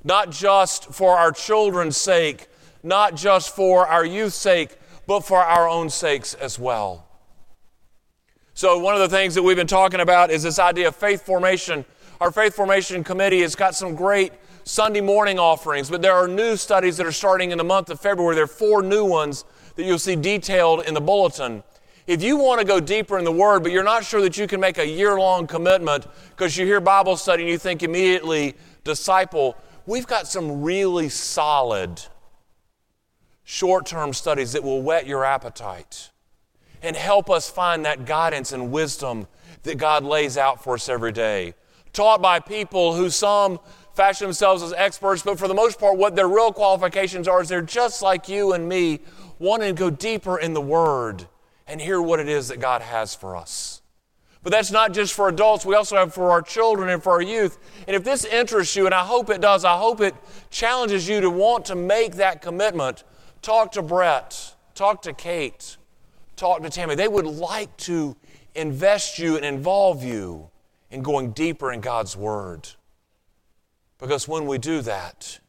Not 0.05 0.31
just 0.31 0.93
for 0.93 1.17
our 1.17 1.33
children's 1.33 1.97
sake, 1.97 2.49
not 2.83 3.17
just 3.17 3.57
for 3.57 3.87
our 3.87 4.05
youth's 4.05 4.37
sake, 4.37 4.77
but 5.07 5.21
for 5.21 5.39
our 5.39 5.69
own 5.69 5.89
sakes 5.89 6.35
as 6.35 6.59
well. 6.59 7.09
So, 8.55 8.79
one 8.79 8.95
of 8.95 9.01
the 9.01 9.09
things 9.09 9.35
that 9.35 9.43
we've 9.43 9.57
been 9.57 9.67
talking 9.67 10.01
about 10.01 10.31
is 10.31 10.43
this 10.43 10.59
idea 10.59 10.89
of 10.89 10.97
faith 10.97 11.23
formation 11.23 11.85
our 12.21 12.31
Faith 12.31 12.55
Formation 12.55 13.05
Committee 13.05 13.43
has 13.43 13.55
got 13.55 13.75
some 13.75 13.95
great 13.95 14.33
Sunday 14.65 15.01
morning 15.01 15.39
offerings, 15.39 15.91
but 15.91 16.01
there 16.01 16.15
are 16.15 16.27
new 16.27 16.57
studies 16.57 16.97
that 16.97 17.07
are 17.07 17.13
starting 17.13 17.51
in 17.51 17.59
the 17.59 17.65
month 17.65 17.91
of 17.91 18.01
February. 18.01 18.35
There 18.35 18.45
are 18.45 18.49
four 18.49 18.83
new 18.83 19.05
ones 19.05 19.45
that 19.77 19.85
you'll 19.85 19.99
see 19.99 20.17
detailed 20.17 20.85
in 20.87 20.95
the 20.95 21.01
bulletin. 21.01 21.63
If 22.07 22.23
you 22.23 22.37
want 22.37 22.61
to 22.61 22.67
go 22.67 22.81
deeper 22.81 23.19
in 23.19 23.25
the 23.25 23.33
Word, 23.33 23.63
but 23.63 23.73
you're 23.73 23.85
not 23.85 24.05
sure 24.05 24.23
that 24.23 24.39
you 24.39 24.47
can 24.47 24.61
make 24.61 24.79
a 24.79 24.87
year 24.87 25.19
long 25.19 25.47
commitment 25.47 26.07
because 26.31 26.57
you 26.57 26.65
hear 26.65 26.81
Bible 26.81 27.17
study 27.17 27.43
and 27.43 27.51
you 27.51 27.59
think 27.59 27.83
immediately 27.83 28.55
disciple, 28.83 29.57
we've 29.87 30.07
got 30.07 30.27
some 30.27 30.63
really 30.63 31.09
solid 31.09 32.01
short 33.45 33.87
term 33.87 34.13
studies 34.13 34.53
that 34.53 34.63
will 34.63 34.81
whet 34.83 35.07
your 35.07 35.25
appetite 35.25 36.11
and 36.83 36.97
help 36.97 37.29
us 37.29 37.51
find 37.51 37.85
that 37.85 38.07
guidance 38.07 38.53
and 38.53 38.73
wisdom 38.73 39.27
that 39.65 39.77
God 39.77 40.03
lays 40.03 40.39
out 40.39 40.63
for 40.65 40.75
us 40.75 40.89
every 40.89 41.13
day 41.13 41.55
taught 41.97 42.21
by 42.21 42.39
people 42.39 42.95
who 42.95 43.09
some 43.09 43.59
fashion 43.95 44.27
themselves 44.27 44.63
as 44.63 44.75
experts, 44.75 45.23
but 45.23 45.39
for 45.39 45.49
the 45.49 45.55
most 45.55 45.81
part, 45.81 45.97
what 45.97 46.15
their 46.15 46.29
real 46.29 46.53
qualifications 46.53 47.27
are 47.27 47.41
is 47.41 47.49
they're 47.49 47.63
just 47.63 48.03
like 48.03 48.29
you 48.29 48.53
and 48.53 48.69
me, 48.69 49.01
wanting 49.39 49.75
to 49.75 49.79
go 49.79 49.89
deeper 49.89 50.39
in 50.39 50.53
the 50.53 50.61
Word 50.61 51.27
and 51.67 51.81
hear 51.81 52.01
what 52.01 52.21
it 52.21 52.29
is 52.29 52.49
that 52.49 52.61
God 52.61 52.83
has 52.83 53.15
for 53.15 53.35
us. 53.35 53.81
But 54.43 54.53
that's 54.53 54.71
not 54.71 54.93
just 54.93 55.15
for 55.15 55.29
adults, 55.29 55.65
we 55.65 55.75
also 55.75 55.97
have 55.97 56.13
for 56.13 56.31
our 56.31 56.43
children 56.43 56.91
and 56.91 57.03
for 57.03 57.13
our 57.13 57.23
youth. 57.23 57.59
And 57.89 57.97
if 57.97 58.05
this 58.05 58.25
interests 58.25 58.77
you, 58.77 58.85
and 58.85 58.95
I 58.95 59.05
hope 59.05 59.31
it 59.31 59.41
does, 59.41 59.65
I 59.65 59.79
hope 59.79 60.01
it 60.01 60.15
challenges 60.51 61.09
you 61.09 61.23
to 61.23 61.31
want 61.31 61.65
to 61.65 61.75
make 61.75 62.17
that 62.17 62.43
commitment, 62.43 63.05
talk 63.41 63.73
to 63.73 63.83
Brett, 63.83 64.55
talk 64.75 65.03
to 65.03 65.15
Kate, 65.15 65.79
talk 66.37 66.63
to 66.63 66.71
Tammy. 66.71 66.95
They 66.95 67.09
would 67.09 67.27
like 67.27 67.75
to 67.79 68.15
invest 68.55 69.19
you 69.19 69.37
and 69.37 69.45
involve 69.45 70.05
you 70.05 70.51
in 70.97 71.03
going 71.03 71.33
deeper 71.33 71.71
in 71.71 71.83
God's 71.83 72.17
Word. 72.17 72.71
Because 73.99 74.27
when 74.27 74.47
we 74.47 74.57
do 74.57 74.81
that, 74.81 75.41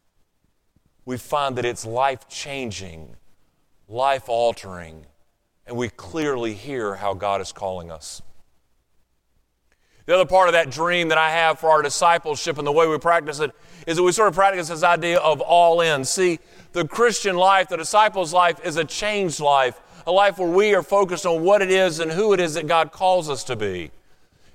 we 1.06 1.18
find 1.18 1.58
that 1.58 1.64
it's 1.64 1.86
life 1.86 2.28
changing, 2.28 3.16
life 3.88 4.28
altering, 4.28 5.06
and 5.66 5.78
we 5.78 5.88
clearly 5.88 6.54
hear 6.54 6.96
how 6.96 7.14
God 7.14 7.40
is 7.40 7.54
calling 7.54 7.90
us. 7.90 8.22
The 10.06 10.16
other 10.16 10.26
part 10.26 10.50
of 10.50 10.54
that 10.54 10.70
dream 10.70 11.08
that 11.10 11.18
I 11.18 11.30
have 11.32 11.60
for 11.60 11.70
our 11.70 11.82
discipleship 11.82 12.58
and 12.58 12.68
the 12.68 12.72
way 12.74 12.86
we 12.86 12.98
practice 12.98 13.40
it 13.40 13.52
is 13.86 13.96
that 13.96 14.04
we 14.04 14.12
sort 14.12 14.28
of 14.28 14.36
practice 14.36 14.68
this 14.68 14.84
idea 14.84 15.18
of 15.20 15.40
all 15.40 15.80
in. 15.80 16.04
See, 16.04 16.40
the 16.74 16.86
Christian 16.86 17.38
life, 17.38 17.70
the 17.70 17.78
disciples' 17.78 18.34
life, 18.34 18.66
is 18.66 18.76
a 18.76 18.84
changed 18.84 19.40
life, 19.40 19.80
a 20.06 20.12
life 20.12 20.40
where 20.40 20.50
we 20.50 20.76
are 20.76 20.84
focused 20.84 21.26
on 21.26 21.42
what 21.42 21.62
it 21.62 21.72
is 21.72 22.00
and 22.02 22.12
who 22.12 22.34
it 22.34 22.42
is 22.42 22.56
that 22.56 22.68
God 22.68 22.92
calls 22.92 23.30
us 23.30 23.46
to 23.46 23.56
be. 23.56 23.92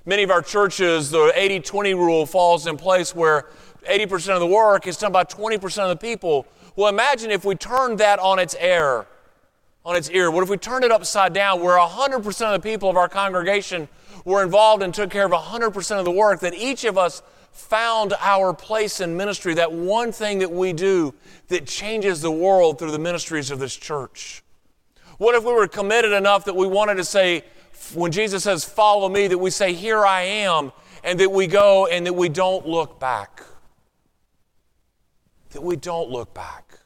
Many 0.05 0.23
of 0.23 0.31
our 0.31 0.41
churches, 0.41 1.11
the 1.11 1.31
80 1.33 1.61
20 1.61 1.93
rule 1.93 2.25
falls 2.25 2.67
in 2.67 2.75
place 2.75 3.15
where 3.15 3.45
80% 3.89 4.33
of 4.33 4.41
the 4.41 4.47
work 4.47 4.85
is 4.85 4.97
done 4.97 5.13
by 5.13 5.23
20% 5.23 5.63
of 5.83 5.89
the 5.89 5.95
people. 5.95 6.45
Well, 6.75 6.89
imagine 6.89 7.31
if 7.31 7.45
we 7.45 7.55
turned 7.55 7.99
that 7.99 8.19
on 8.19 8.37
its 8.37 8.53
ear, 8.61 9.05
on 9.85 9.95
its 9.95 10.09
ear. 10.09 10.29
What 10.29 10.43
if 10.43 10.49
we 10.49 10.57
turned 10.57 10.83
it 10.83 10.91
upside 10.91 11.33
down 11.33 11.61
where 11.61 11.77
100% 11.77 12.55
of 12.55 12.61
the 12.61 12.69
people 12.69 12.89
of 12.89 12.97
our 12.97 13.07
congregation 13.07 13.87
were 14.25 14.43
involved 14.43 14.83
and 14.83 14.93
took 14.93 15.09
care 15.09 15.25
of 15.25 15.31
100% 15.31 15.99
of 15.99 16.05
the 16.05 16.11
work, 16.11 16.41
that 16.41 16.53
each 16.53 16.83
of 16.83 16.97
us 16.97 17.21
found 17.53 18.13
our 18.19 18.53
place 18.53 18.99
in 18.99 19.15
ministry, 19.15 19.53
that 19.53 19.71
one 19.71 20.11
thing 20.11 20.39
that 20.39 20.51
we 20.51 20.73
do 20.73 21.13
that 21.47 21.65
changes 21.65 22.19
the 22.21 22.31
world 22.31 22.77
through 22.77 22.91
the 22.91 22.99
ministries 22.99 23.51
of 23.51 23.59
this 23.59 23.75
church? 23.75 24.43
What 25.17 25.35
if 25.35 25.45
we 25.45 25.53
were 25.53 25.67
committed 25.67 26.11
enough 26.11 26.43
that 26.45 26.55
we 26.55 26.67
wanted 26.67 26.95
to 26.95 27.05
say, 27.05 27.43
when 27.93 28.11
Jesus 28.11 28.43
says, 28.43 28.63
Follow 28.63 29.09
me, 29.09 29.27
that 29.27 29.37
we 29.37 29.49
say, 29.49 29.73
Here 29.73 30.05
I 30.05 30.21
am, 30.21 30.71
and 31.03 31.19
that 31.19 31.31
we 31.31 31.47
go 31.47 31.87
and 31.87 32.05
that 32.05 32.13
we 32.13 32.29
don't 32.29 32.67
look 32.67 32.99
back. 32.99 33.43
That 35.51 35.61
we 35.61 35.75
don't 35.75 36.09
look 36.09 36.33
back. 36.33 36.79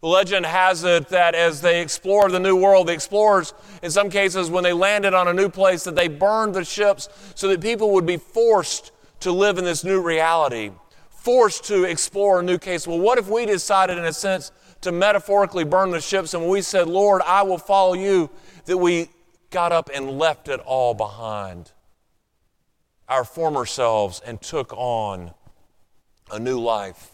The 0.00 0.08
legend 0.08 0.44
has 0.44 0.84
it 0.84 1.08
that 1.08 1.34
as 1.34 1.62
they 1.62 1.80
explored 1.80 2.32
the 2.32 2.38
new 2.38 2.56
world, 2.56 2.88
the 2.88 2.92
explorers, 2.92 3.54
in 3.82 3.90
some 3.90 4.10
cases, 4.10 4.50
when 4.50 4.62
they 4.62 4.74
landed 4.74 5.14
on 5.14 5.28
a 5.28 5.32
new 5.32 5.48
place, 5.48 5.84
that 5.84 5.96
they 5.96 6.08
burned 6.08 6.54
the 6.54 6.62
ships 6.62 7.08
so 7.34 7.48
that 7.48 7.62
people 7.62 7.92
would 7.92 8.04
be 8.04 8.18
forced 8.18 8.92
to 9.20 9.32
live 9.32 9.56
in 9.56 9.64
this 9.64 9.82
new 9.82 10.02
reality, 10.02 10.72
forced 11.08 11.64
to 11.64 11.84
explore 11.84 12.40
a 12.40 12.42
new 12.42 12.58
case. 12.58 12.86
Well, 12.86 12.98
what 12.98 13.16
if 13.16 13.30
we 13.30 13.46
decided, 13.46 13.96
in 13.96 14.04
a 14.04 14.12
sense, 14.12 14.52
to 14.82 14.92
metaphorically 14.92 15.64
burn 15.64 15.90
the 15.90 16.02
ships 16.02 16.34
and 16.34 16.46
we 16.46 16.60
said, 16.60 16.86
Lord, 16.86 17.22
I 17.22 17.40
will 17.40 17.56
follow 17.56 17.94
you, 17.94 18.28
that 18.66 18.76
we 18.76 19.08
got 19.54 19.70
up 19.70 19.88
and 19.94 20.18
left 20.18 20.48
it 20.48 20.58
all 20.66 20.94
behind, 20.94 21.70
our 23.08 23.24
former 23.24 23.64
selves, 23.64 24.20
and 24.26 24.42
took 24.42 24.72
on 24.72 25.32
a 26.32 26.40
new 26.40 26.58
life. 26.58 27.12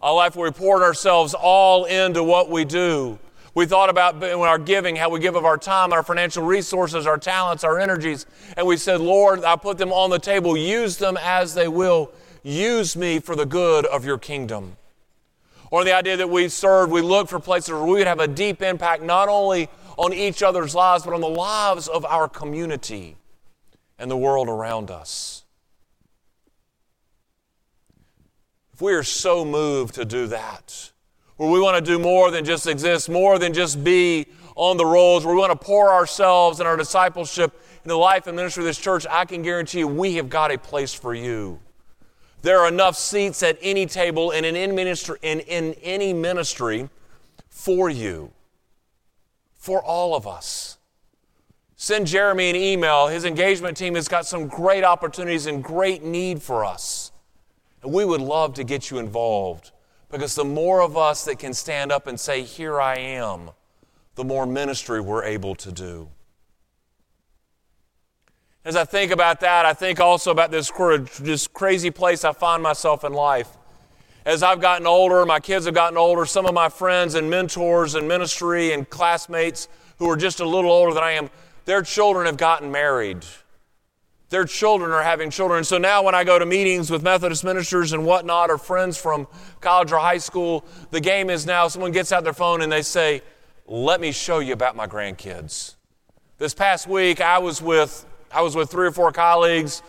A 0.00 0.12
life 0.12 0.36
where 0.36 0.48
we 0.48 0.54
poured 0.54 0.82
ourselves 0.82 1.34
all 1.34 1.84
into 1.84 2.22
what 2.22 2.48
we 2.48 2.64
do. 2.64 3.18
We 3.54 3.66
thought 3.66 3.90
about 3.90 4.22
our 4.22 4.58
giving, 4.58 4.94
how 4.94 5.10
we 5.10 5.18
give 5.18 5.34
of 5.34 5.44
our 5.44 5.58
time, 5.58 5.92
our 5.92 6.04
financial 6.04 6.44
resources, 6.44 7.04
our 7.04 7.18
talents, 7.18 7.64
our 7.64 7.80
energies, 7.80 8.26
and 8.56 8.64
we 8.64 8.76
said, 8.76 9.00
Lord, 9.00 9.42
I 9.42 9.56
put 9.56 9.76
them 9.76 9.92
on 9.92 10.08
the 10.08 10.20
table. 10.20 10.56
Use 10.56 10.96
them 10.96 11.18
as 11.20 11.52
they 11.52 11.66
will. 11.66 12.12
Use 12.44 12.96
me 12.96 13.18
for 13.18 13.34
the 13.34 13.44
good 13.44 13.86
of 13.86 14.04
your 14.04 14.18
kingdom. 14.18 14.76
Or 15.72 15.84
the 15.84 15.94
idea 15.94 16.16
that 16.18 16.30
we 16.30 16.48
serve, 16.48 16.90
we 16.90 17.00
look 17.00 17.28
for 17.28 17.40
places 17.40 17.70
where 17.70 17.82
we 17.82 17.92
would 17.92 18.06
have 18.06 18.20
a 18.20 18.28
deep 18.28 18.62
impact 18.62 19.02
not 19.02 19.28
only 19.28 19.68
on 19.96 20.12
each 20.12 20.42
other's 20.42 20.74
lives, 20.74 21.04
but 21.04 21.14
on 21.14 21.20
the 21.20 21.28
lives 21.28 21.88
of 21.88 22.04
our 22.04 22.28
community 22.28 23.16
and 23.98 24.10
the 24.10 24.16
world 24.16 24.48
around 24.48 24.90
us. 24.90 25.44
If 28.72 28.80
we 28.80 28.94
are 28.94 29.02
so 29.02 29.44
moved 29.44 29.94
to 29.94 30.04
do 30.04 30.26
that, 30.28 30.92
where 31.36 31.50
we 31.50 31.60
want 31.60 31.84
to 31.84 31.90
do 31.90 31.98
more 31.98 32.30
than 32.30 32.44
just 32.44 32.66
exist, 32.66 33.08
more 33.08 33.38
than 33.38 33.52
just 33.52 33.82
be 33.84 34.26
on 34.54 34.76
the 34.76 34.86
rolls, 34.86 35.24
where 35.24 35.34
we 35.34 35.40
want 35.40 35.52
to 35.52 35.64
pour 35.64 35.92
ourselves 35.92 36.60
and 36.60 36.68
our 36.68 36.76
discipleship 36.76 37.60
in 37.84 37.88
the 37.88 37.96
life 37.96 38.26
and 38.26 38.36
ministry 38.36 38.62
of 38.62 38.66
this 38.66 38.78
church, 38.78 39.06
I 39.10 39.24
can 39.24 39.42
guarantee 39.42 39.80
you 39.80 39.88
we 39.88 40.14
have 40.14 40.28
got 40.28 40.50
a 40.50 40.58
place 40.58 40.94
for 40.94 41.14
you. 41.14 41.58
There 42.42 42.58
are 42.60 42.68
enough 42.68 42.96
seats 42.96 43.42
at 43.42 43.58
any 43.62 43.86
table 43.86 44.32
and 44.32 44.44
in, 44.44 44.56
in, 44.56 45.74
any 45.82 46.12
ministry 46.12 46.88
for 47.48 47.88
you, 47.88 48.32
for 49.62 49.80
all 49.80 50.16
of 50.16 50.26
us. 50.26 50.76
Send 51.76 52.08
Jeremy 52.08 52.50
an 52.50 52.56
email. 52.56 53.06
His 53.06 53.24
engagement 53.24 53.76
team 53.76 53.94
has 53.94 54.08
got 54.08 54.26
some 54.26 54.48
great 54.48 54.82
opportunities 54.82 55.46
and 55.46 55.62
great 55.62 56.02
need 56.02 56.42
for 56.42 56.64
us. 56.64 57.12
And 57.80 57.92
we 57.92 58.04
would 58.04 58.20
love 58.20 58.54
to 58.54 58.64
get 58.64 58.90
you 58.90 58.98
involved 58.98 59.70
because 60.10 60.34
the 60.34 60.44
more 60.44 60.82
of 60.82 60.96
us 60.96 61.24
that 61.26 61.38
can 61.38 61.54
stand 61.54 61.92
up 61.92 62.08
and 62.08 62.18
say, 62.18 62.42
Here 62.42 62.80
I 62.80 62.98
am, 62.98 63.50
the 64.16 64.24
more 64.24 64.46
ministry 64.46 65.00
we're 65.00 65.22
able 65.22 65.54
to 65.54 65.70
do. 65.70 66.08
As 68.64 68.74
I 68.74 68.84
think 68.84 69.12
about 69.12 69.38
that, 69.40 69.64
I 69.64 69.74
think 69.74 70.00
also 70.00 70.32
about 70.32 70.50
this, 70.50 70.72
this 71.20 71.46
crazy 71.46 71.92
place 71.92 72.24
I 72.24 72.32
find 72.32 72.64
myself 72.64 73.04
in 73.04 73.12
life. 73.12 73.56
As 74.24 74.44
I've 74.44 74.60
gotten 74.60 74.86
older, 74.86 75.26
my 75.26 75.40
kids 75.40 75.64
have 75.66 75.74
gotten 75.74 75.98
older, 75.98 76.24
some 76.26 76.46
of 76.46 76.54
my 76.54 76.68
friends 76.68 77.16
and 77.16 77.28
mentors 77.28 77.96
and 77.96 78.06
ministry 78.06 78.72
and 78.72 78.88
classmates 78.88 79.66
who 79.98 80.08
are 80.08 80.16
just 80.16 80.38
a 80.38 80.44
little 80.44 80.70
older 80.70 80.94
than 80.94 81.02
I 81.02 81.12
am, 81.12 81.28
their 81.64 81.82
children 81.82 82.26
have 82.26 82.36
gotten 82.36 82.70
married. 82.70 83.24
Their 84.30 84.44
children 84.44 84.92
are 84.92 85.02
having 85.02 85.30
children. 85.30 85.64
So 85.64 85.76
now, 85.76 86.04
when 86.04 86.14
I 86.14 86.24
go 86.24 86.38
to 86.38 86.46
meetings 86.46 86.90
with 86.90 87.02
Methodist 87.02 87.44
ministers 87.44 87.92
and 87.92 88.06
whatnot, 88.06 88.48
or 88.48 88.58
friends 88.58 88.96
from 88.96 89.26
college 89.60 89.92
or 89.92 89.98
high 89.98 90.18
school, 90.18 90.64
the 90.90 91.00
game 91.00 91.28
is 91.28 91.44
now 91.44 91.68
someone 91.68 91.92
gets 91.92 92.12
out 92.12 92.24
their 92.24 92.32
phone 92.32 92.62
and 92.62 92.72
they 92.72 92.82
say, 92.82 93.22
Let 93.66 94.00
me 94.00 94.10
show 94.12 94.38
you 94.38 94.52
about 94.52 94.74
my 94.74 94.86
grandkids. 94.86 95.74
This 96.38 96.54
past 96.54 96.86
week, 96.86 97.20
I 97.20 97.38
was 97.38 97.60
with 97.60 98.06
I 98.32 98.40
was 98.40 98.56
with 98.56 98.70
three 98.70 98.86
or 98.86 98.92
four 98.92 99.12
colleagues. 99.12 99.82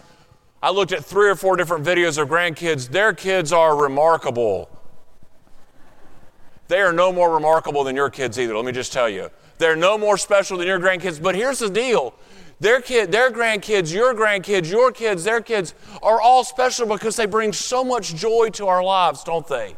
I 0.63 0.70
looked 0.70 0.93
at 0.93 1.03
three 1.03 1.29
or 1.29 1.36
four 1.36 1.58
different 1.58 1.86
videos 1.86 2.17
of 2.17 2.29
grandkids. 2.29 2.88
Their 2.88 3.12
kids 3.12 3.51
are 3.51 3.75
remarkable. 3.75 4.70
They 6.70 6.79
are 6.79 6.93
no 6.93 7.12
more 7.12 7.34
remarkable 7.34 7.84
than 7.84 7.98
your 7.98 8.10
kids 8.10 8.39
either, 8.39 8.55
let 8.55 8.63
me 8.63 8.72
just 8.72 8.93
tell 8.93 9.10
you. 9.10 9.29
They're 9.58 9.75
no 9.75 9.98
more 9.98 10.17
special 10.17 10.58
than 10.58 10.65
your 10.65 10.79
grandkids. 10.79 11.22
But 11.22 11.36
here's 11.36 11.60
the 11.60 11.70
deal 11.70 12.13
their 12.62 12.79
kid, 12.79 13.12
their 13.12 13.29
grandkids, 13.29 13.93
your 13.93 14.13
grandkids, 14.15 14.72
your 14.72 14.93
kids, 14.93 15.25
their 15.25 15.41
kids 15.41 15.75
are 16.01 16.22
all 16.22 16.46
special 16.46 16.88
because 16.88 17.17
they 17.17 17.25
bring 17.25 17.51
so 17.51 17.84
much 17.84 18.15
joy 18.15 18.48
to 18.53 18.67
our 18.67 18.82
lives, 18.82 19.22
don't 19.25 19.46
they? 19.46 19.75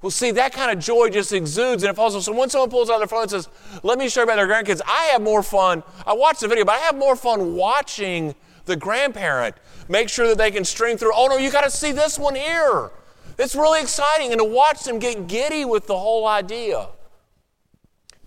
Well, 0.00 0.12
see, 0.12 0.30
that 0.30 0.52
kind 0.52 0.70
of 0.70 0.78
joy 0.78 1.08
just 1.08 1.32
exudes 1.32 1.82
and 1.82 1.90
it 1.90 1.96
falls. 1.96 2.14
off. 2.14 2.22
So 2.22 2.32
when 2.32 2.48
someone 2.48 2.70
pulls 2.70 2.90
out 2.90 2.98
their 2.98 3.08
phone 3.08 3.22
and 3.22 3.30
says, 3.32 3.48
Let 3.82 3.98
me 3.98 4.08
show 4.08 4.20
you 4.20 4.24
about 4.30 4.36
their 4.36 4.46
grandkids, 4.46 4.80
I 4.86 5.06
have 5.06 5.20
more 5.20 5.42
fun. 5.42 5.82
I 6.06 6.12
watch 6.12 6.38
the 6.38 6.46
video, 6.46 6.64
but 6.64 6.76
I 6.76 6.78
have 6.78 6.96
more 6.96 7.16
fun 7.16 7.56
watching 7.56 8.36
the 8.68 8.76
grandparent 8.76 9.56
make 9.88 10.08
sure 10.08 10.28
that 10.28 10.38
they 10.38 10.52
can 10.52 10.64
string 10.64 10.96
through. 10.96 11.12
Oh, 11.12 11.26
no, 11.26 11.36
you 11.36 11.50
got 11.50 11.64
to 11.64 11.70
see 11.70 11.90
this 11.90 12.18
one 12.18 12.36
here. 12.36 12.90
It's 13.38 13.56
really 13.56 13.80
exciting. 13.80 14.30
And 14.30 14.38
to 14.38 14.44
watch 14.44 14.84
them 14.84 15.00
get 15.00 15.26
giddy 15.26 15.64
with 15.64 15.88
the 15.88 15.98
whole 15.98 16.26
idea. 16.26 16.88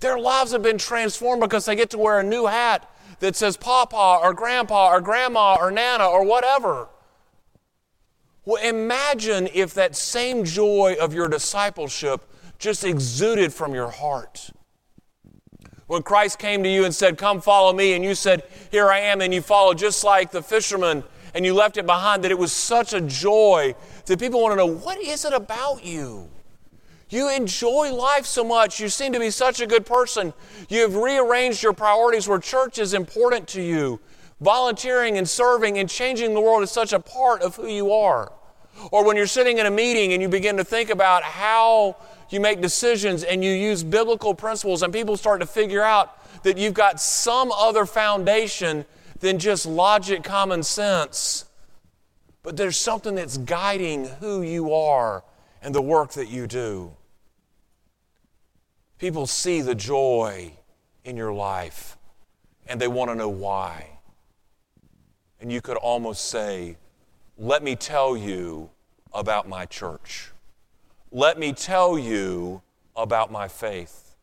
Their 0.01 0.19
lives 0.19 0.51
have 0.51 0.63
been 0.63 0.77
transformed 0.77 1.41
because 1.41 1.65
they 1.65 1.75
get 1.75 1.91
to 1.91 1.97
wear 1.97 2.19
a 2.19 2.23
new 2.23 2.47
hat 2.47 2.89
that 3.19 3.35
says 3.35 3.55
Papa 3.55 4.19
or 4.21 4.33
Grandpa 4.33 4.91
or 4.91 4.99
Grandma 4.99 5.55
or 5.59 5.71
Nana 5.71 6.07
or 6.07 6.25
whatever. 6.25 6.89
Well, 8.43 8.61
imagine 8.63 9.47
if 9.53 9.75
that 9.75 9.95
same 9.95 10.43
joy 10.43 10.95
of 10.99 11.13
your 11.13 11.27
discipleship 11.27 12.21
just 12.57 12.83
exuded 12.83 13.53
from 13.53 13.75
your 13.75 13.89
heart. 13.89 14.49
When 15.91 16.03
Christ 16.03 16.39
came 16.39 16.63
to 16.63 16.69
you 16.69 16.85
and 16.85 16.95
said, 16.95 17.17
Come 17.17 17.41
follow 17.41 17.73
me, 17.73 17.91
and 17.91 18.01
you 18.01 18.15
said, 18.15 18.43
Here 18.71 18.89
I 18.89 18.99
am, 18.99 19.19
and 19.19 19.33
you 19.33 19.41
followed 19.41 19.77
just 19.77 20.05
like 20.05 20.31
the 20.31 20.41
fisherman 20.41 21.03
and 21.35 21.45
you 21.45 21.53
left 21.53 21.75
it 21.75 21.85
behind, 21.85 22.23
that 22.23 22.31
it 22.31 22.39
was 22.39 22.53
such 22.53 22.93
a 22.93 23.01
joy 23.01 23.75
that 24.05 24.17
people 24.17 24.41
want 24.41 24.53
to 24.53 24.55
know, 24.55 24.65
What 24.65 25.01
is 25.01 25.25
it 25.25 25.33
about 25.33 25.83
you? 25.83 26.29
You 27.09 27.29
enjoy 27.29 27.93
life 27.93 28.25
so 28.25 28.41
much. 28.41 28.79
You 28.79 28.87
seem 28.87 29.11
to 29.11 29.19
be 29.19 29.31
such 29.31 29.59
a 29.59 29.67
good 29.67 29.85
person. 29.85 30.33
You 30.69 30.79
have 30.83 30.95
rearranged 30.95 31.61
your 31.61 31.73
priorities 31.73 32.25
where 32.25 32.39
church 32.39 32.79
is 32.79 32.93
important 32.93 33.49
to 33.49 33.61
you. 33.61 33.99
Volunteering 34.39 35.17
and 35.17 35.27
serving 35.27 35.77
and 35.77 35.89
changing 35.89 36.33
the 36.33 36.39
world 36.39 36.63
is 36.63 36.71
such 36.71 36.93
a 36.93 37.01
part 37.01 37.41
of 37.41 37.57
who 37.57 37.67
you 37.67 37.91
are. 37.91 38.31
Or 38.89 39.05
when 39.05 39.15
you're 39.15 39.27
sitting 39.27 39.59
in 39.59 39.65
a 39.65 39.71
meeting 39.71 40.13
and 40.13 40.21
you 40.21 40.29
begin 40.29 40.57
to 40.57 40.63
think 40.63 40.89
about 40.89 41.23
how 41.23 41.97
you 42.29 42.39
make 42.39 42.61
decisions 42.61 43.23
and 43.23 43.43
you 43.43 43.51
use 43.51 43.83
biblical 43.83 44.33
principles, 44.33 44.81
and 44.81 44.91
people 44.91 45.17
start 45.17 45.41
to 45.41 45.47
figure 45.47 45.83
out 45.83 46.17
that 46.43 46.57
you've 46.57 46.73
got 46.73 46.99
some 46.99 47.51
other 47.51 47.85
foundation 47.85 48.85
than 49.19 49.37
just 49.37 49.65
logic, 49.65 50.23
common 50.23 50.63
sense. 50.63 51.45
But 52.43 52.57
there's 52.57 52.77
something 52.77 53.15
that's 53.15 53.37
guiding 53.37 54.05
who 54.05 54.41
you 54.41 54.73
are 54.73 55.23
and 55.61 55.75
the 55.75 55.81
work 55.81 56.13
that 56.13 56.27
you 56.27 56.47
do. 56.47 56.93
People 58.97 59.27
see 59.27 59.61
the 59.61 59.75
joy 59.75 60.53
in 61.03 61.17
your 61.17 61.33
life 61.33 61.97
and 62.67 62.79
they 62.79 62.87
want 62.87 63.11
to 63.11 63.15
know 63.15 63.29
why. 63.29 63.99
And 65.39 65.51
you 65.51 65.61
could 65.61 65.77
almost 65.77 66.29
say, 66.29 66.77
Let 67.43 67.63
me 67.63 67.75
tell 67.75 68.15
you 68.15 68.69
about 69.11 69.49
my 69.49 69.65
church. 69.65 70.29
Let 71.11 71.39
me 71.39 71.53
tell 71.53 71.97
you 71.97 72.61
about 72.95 73.31
my 73.31 73.47
faith. 73.47 74.15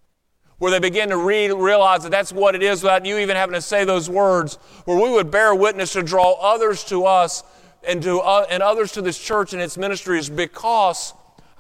Where 0.59 0.71
they 0.71 0.79
begin 0.79 1.09
to 1.09 1.17
realize 1.17 2.05
that 2.05 2.13
that's 2.13 2.33
what 2.33 2.55
it 2.55 2.63
is 2.63 2.85
without 2.85 3.05
you 3.05 3.19
even 3.19 3.35
having 3.35 3.55
to 3.55 3.61
say 3.61 3.85
those 3.85 4.09
words, 4.09 4.55
where 4.85 5.03
we 5.03 5.11
would 5.11 5.33
bear 5.33 5.53
witness 5.53 5.95
to 5.95 6.05
draw 6.05 6.35
others 6.35 6.85
to 6.85 7.07
us 7.07 7.43
and, 7.83 8.01
to, 8.05 8.21
uh, 8.21 8.47
and 8.51 8.63
others 8.63 8.93
to 8.93 9.03
this 9.03 9.19
church 9.19 9.53
and 9.53 9.61
its 9.61 9.77
ministries 9.77 10.31
because 10.31 11.13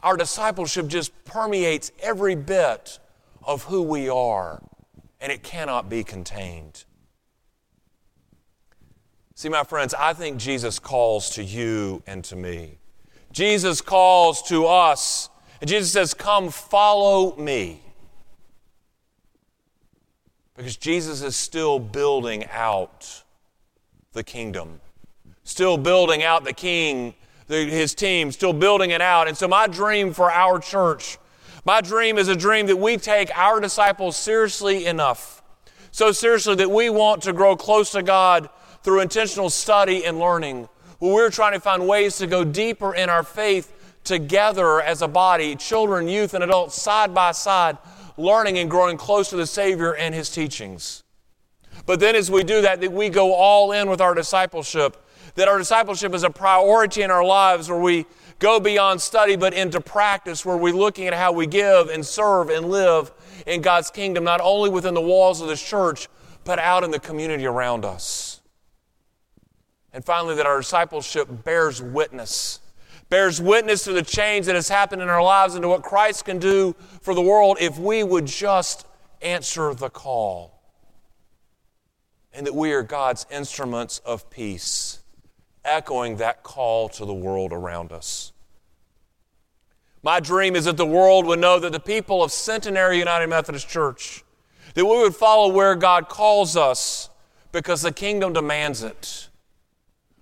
our 0.04 0.16
discipleship 0.16 0.86
just 0.86 1.10
permeates 1.24 1.90
every 1.98 2.36
bit 2.36 3.00
of 3.42 3.64
who 3.64 3.82
we 3.82 4.08
are, 4.08 4.62
and 5.20 5.32
it 5.32 5.42
cannot 5.42 5.88
be 5.90 6.04
contained. 6.04 6.84
See, 9.38 9.48
my 9.48 9.62
friends, 9.62 9.94
I 9.94 10.14
think 10.14 10.38
Jesus 10.38 10.80
calls 10.80 11.30
to 11.36 11.44
you 11.44 12.02
and 12.08 12.24
to 12.24 12.34
me. 12.34 12.78
Jesus 13.30 13.80
calls 13.80 14.42
to 14.48 14.66
us, 14.66 15.30
and 15.60 15.70
Jesus 15.70 15.92
says, 15.92 16.12
Come 16.12 16.50
follow 16.50 17.36
me. 17.36 17.80
Because 20.56 20.76
Jesus 20.76 21.22
is 21.22 21.36
still 21.36 21.78
building 21.78 22.46
out 22.50 23.22
the 24.12 24.24
kingdom, 24.24 24.80
still 25.44 25.78
building 25.78 26.24
out 26.24 26.42
the 26.42 26.52
king, 26.52 27.14
the, 27.46 27.64
his 27.64 27.94
team, 27.94 28.32
still 28.32 28.52
building 28.52 28.90
it 28.90 29.00
out. 29.00 29.28
And 29.28 29.36
so, 29.36 29.46
my 29.46 29.68
dream 29.68 30.12
for 30.12 30.32
our 30.32 30.58
church, 30.58 31.16
my 31.64 31.80
dream 31.80 32.18
is 32.18 32.26
a 32.26 32.34
dream 32.34 32.66
that 32.66 32.78
we 32.78 32.96
take 32.96 33.30
our 33.38 33.60
disciples 33.60 34.16
seriously 34.16 34.86
enough, 34.86 35.44
so 35.92 36.10
seriously 36.10 36.56
that 36.56 36.72
we 36.72 36.90
want 36.90 37.22
to 37.22 37.32
grow 37.32 37.54
close 37.54 37.92
to 37.92 38.02
God 38.02 38.50
through 38.82 39.00
intentional 39.00 39.50
study 39.50 40.04
and 40.04 40.18
learning. 40.18 40.68
Well, 41.00 41.14
we're 41.14 41.30
trying 41.30 41.52
to 41.52 41.60
find 41.60 41.86
ways 41.86 42.18
to 42.18 42.26
go 42.26 42.44
deeper 42.44 42.94
in 42.94 43.08
our 43.08 43.22
faith 43.22 43.74
together 44.04 44.80
as 44.80 45.02
a 45.02 45.08
body, 45.08 45.54
children, 45.54 46.08
youth, 46.08 46.34
and 46.34 46.42
adults, 46.42 46.80
side 46.80 47.14
by 47.14 47.32
side, 47.32 47.78
learning 48.16 48.58
and 48.58 48.70
growing 48.70 48.96
close 48.96 49.30
to 49.30 49.36
the 49.36 49.46
Savior 49.46 49.94
and 49.94 50.14
His 50.14 50.30
teachings. 50.30 51.04
But 51.86 52.00
then, 52.00 52.16
as 52.16 52.30
we 52.30 52.42
do 52.42 52.62
that, 52.62 52.80
that 52.80 52.92
we 52.92 53.08
go 53.08 53.32
all 53.32 53.72
in 53.72 53.88
with 53.88 54.00
our 54.00 54.14
discipleship, 54.14 54.96
that 55.36 55.48
our 55.48 55.58
discipleship 55.58 56.14
is 56.14 56.24
a 56.24 56.30
priority 56.30 57.02
in 57.02 57.10
our 57.10 57.24
lives 57.24 57.70
where 57.70 57.78
we 57.78 58.06
go 58.38 58.60
beyond 58.60 59.00
study 59.00 59.36
but 59.36 59.54
into 59.54 59.80
practice, 59.80 60.44
where 60.44 60.56
we're 60.56 60.74
looking 60.74 61.06
at 61.06 61.14
how 61.14 61.32
we 61.32 61.46
give 61.46 61.88
and 61.88 62.04
serve 62.04 62.50
and 62.50 62.68
live 62.68 63.12
in 63.46 63.60
God's 63.60 63.90
kingdom, 63.90 64.24
not 64.24 64.40
only 64.42 64.68
within 64.68 64.94
the 64.94 65.00
walls 65.00 65.40
of 65.40 65.48
this 65.48 65.62
church, 65.62 66.08
but 66.44 66.58
out 66.58 66.84
in 66.84 66.90
the 66.90 67.00
community 67.00 67.46
around 67.46 67.84
us. 67.84 68.27
And 69.92 70.04
finally, 70.04 70.34
that 70.36 70.46
our 70.46 70.58
discipleship 70.58 71.44
bears 71.44 71.80
witness. 71.80 72.60
Bears 73.08 73.40
witness 73.40 73.84
to 73.84 73.92
the 73.92 74.02
change 74.02 74.46
that 74.46 74.54
has 74.54 74.68
happened 74.68 75.00
in 75.00 75.08
our 75.08 75.22
lives 75.22 75.54
and 75.54 75.62
to 75.62 75.68
what 75.68 75.82
Christ 75.82 76.26
can 76.26 76.38
do 76.38 76.74
for 77.00 77.14
the 77.14 77.22
world 77.22 77.56
if 77.60 77.78
we 77.78 78.04
would 78.04 78.26
just 78.26 78.86
answer 79.22 79.72
the 79.72 79.88
call. 79.88 80.60
And 82.34 82.46
that 82.46 82.54
we 82.54 82.72
are 82.72 82.82
God's 82.82 83.26
instruments 83.30 84.00
of 84.00 84.28
peace, 84.28 85.00
echoing 85.64 86.16
that 86.16 86.42
call 86.42 86.90
to 86.90 87.06
the 87.06 87.14
world 87.14 87.52
around 87.52 87.90
us. 87.90 88.32
My 90.02 90.20
dream 90.20 90.54
is 90.54 90.66
that 90.66 90.76
the 90.76 90.86
world 90.86 91.26
would 91.26 91.40
know 91.40 91.58
that 91.58 91.72
the 91.72 91.80
people 91.80 92.22
of 92.22 92.30
Centenary 92.30 92.98
United 92.98 93.26
Methodist 93.28 93.68
Church, 93.68 94.22
that 94.74 94.84
we 94.84 94.98
would 94.98 95.16
follow 95.16 95.52
where 95.52 95.74
God 95.74 96.08
calls 96.08 96.56
us 96.56 97.08
because 97.52 97.82
the 97.82 97.90
kingdom 97.90 98.34
demands 98.34 98.82
it 98.82 99.27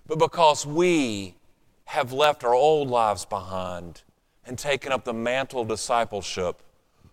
but 0.07 0.19
because 0.19 0.65
we 0.65 1.35
have 1.85 2.11
left 2.11 2.43
our 2.43 2.53
old 2.53 2.89
lives 2.89 3.25
behind 3.25 4.01
and 4.45 4.57
taken 4.57 4.91
up 4.91 5.03
the 5.03 5.13
mantle 5.13 5.61
of 5.61 5.67
discipleship 5.67 6.61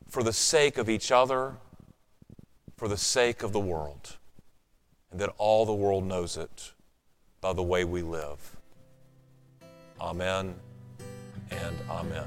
for 0.08 0.22
the 0.22 0.32
sake 0.32 0.78
of 0.78 0.88
each 0.88 1.10
other, 1.10 1.56
for 2.76 2.88
the 2.88 2.96
sake 2.96 3.42
of 3.42 3.52
the 3.52 3.60
world. 3.60 4.16
and 5.10 5.20
that 5.20 5.32
all 5.38 5.64
the 5.64 5.72
world 5.72 6.04
knows 6.04 6.36
it 6.36 6.72
by 7.40 7.52
the 7.52 7.62
way 7.62 7.84
we 7.84 8.02
live. 8.02 8.56
Amen 10.00 10.56
and 11.52 11.76
amen. 11.88 12.26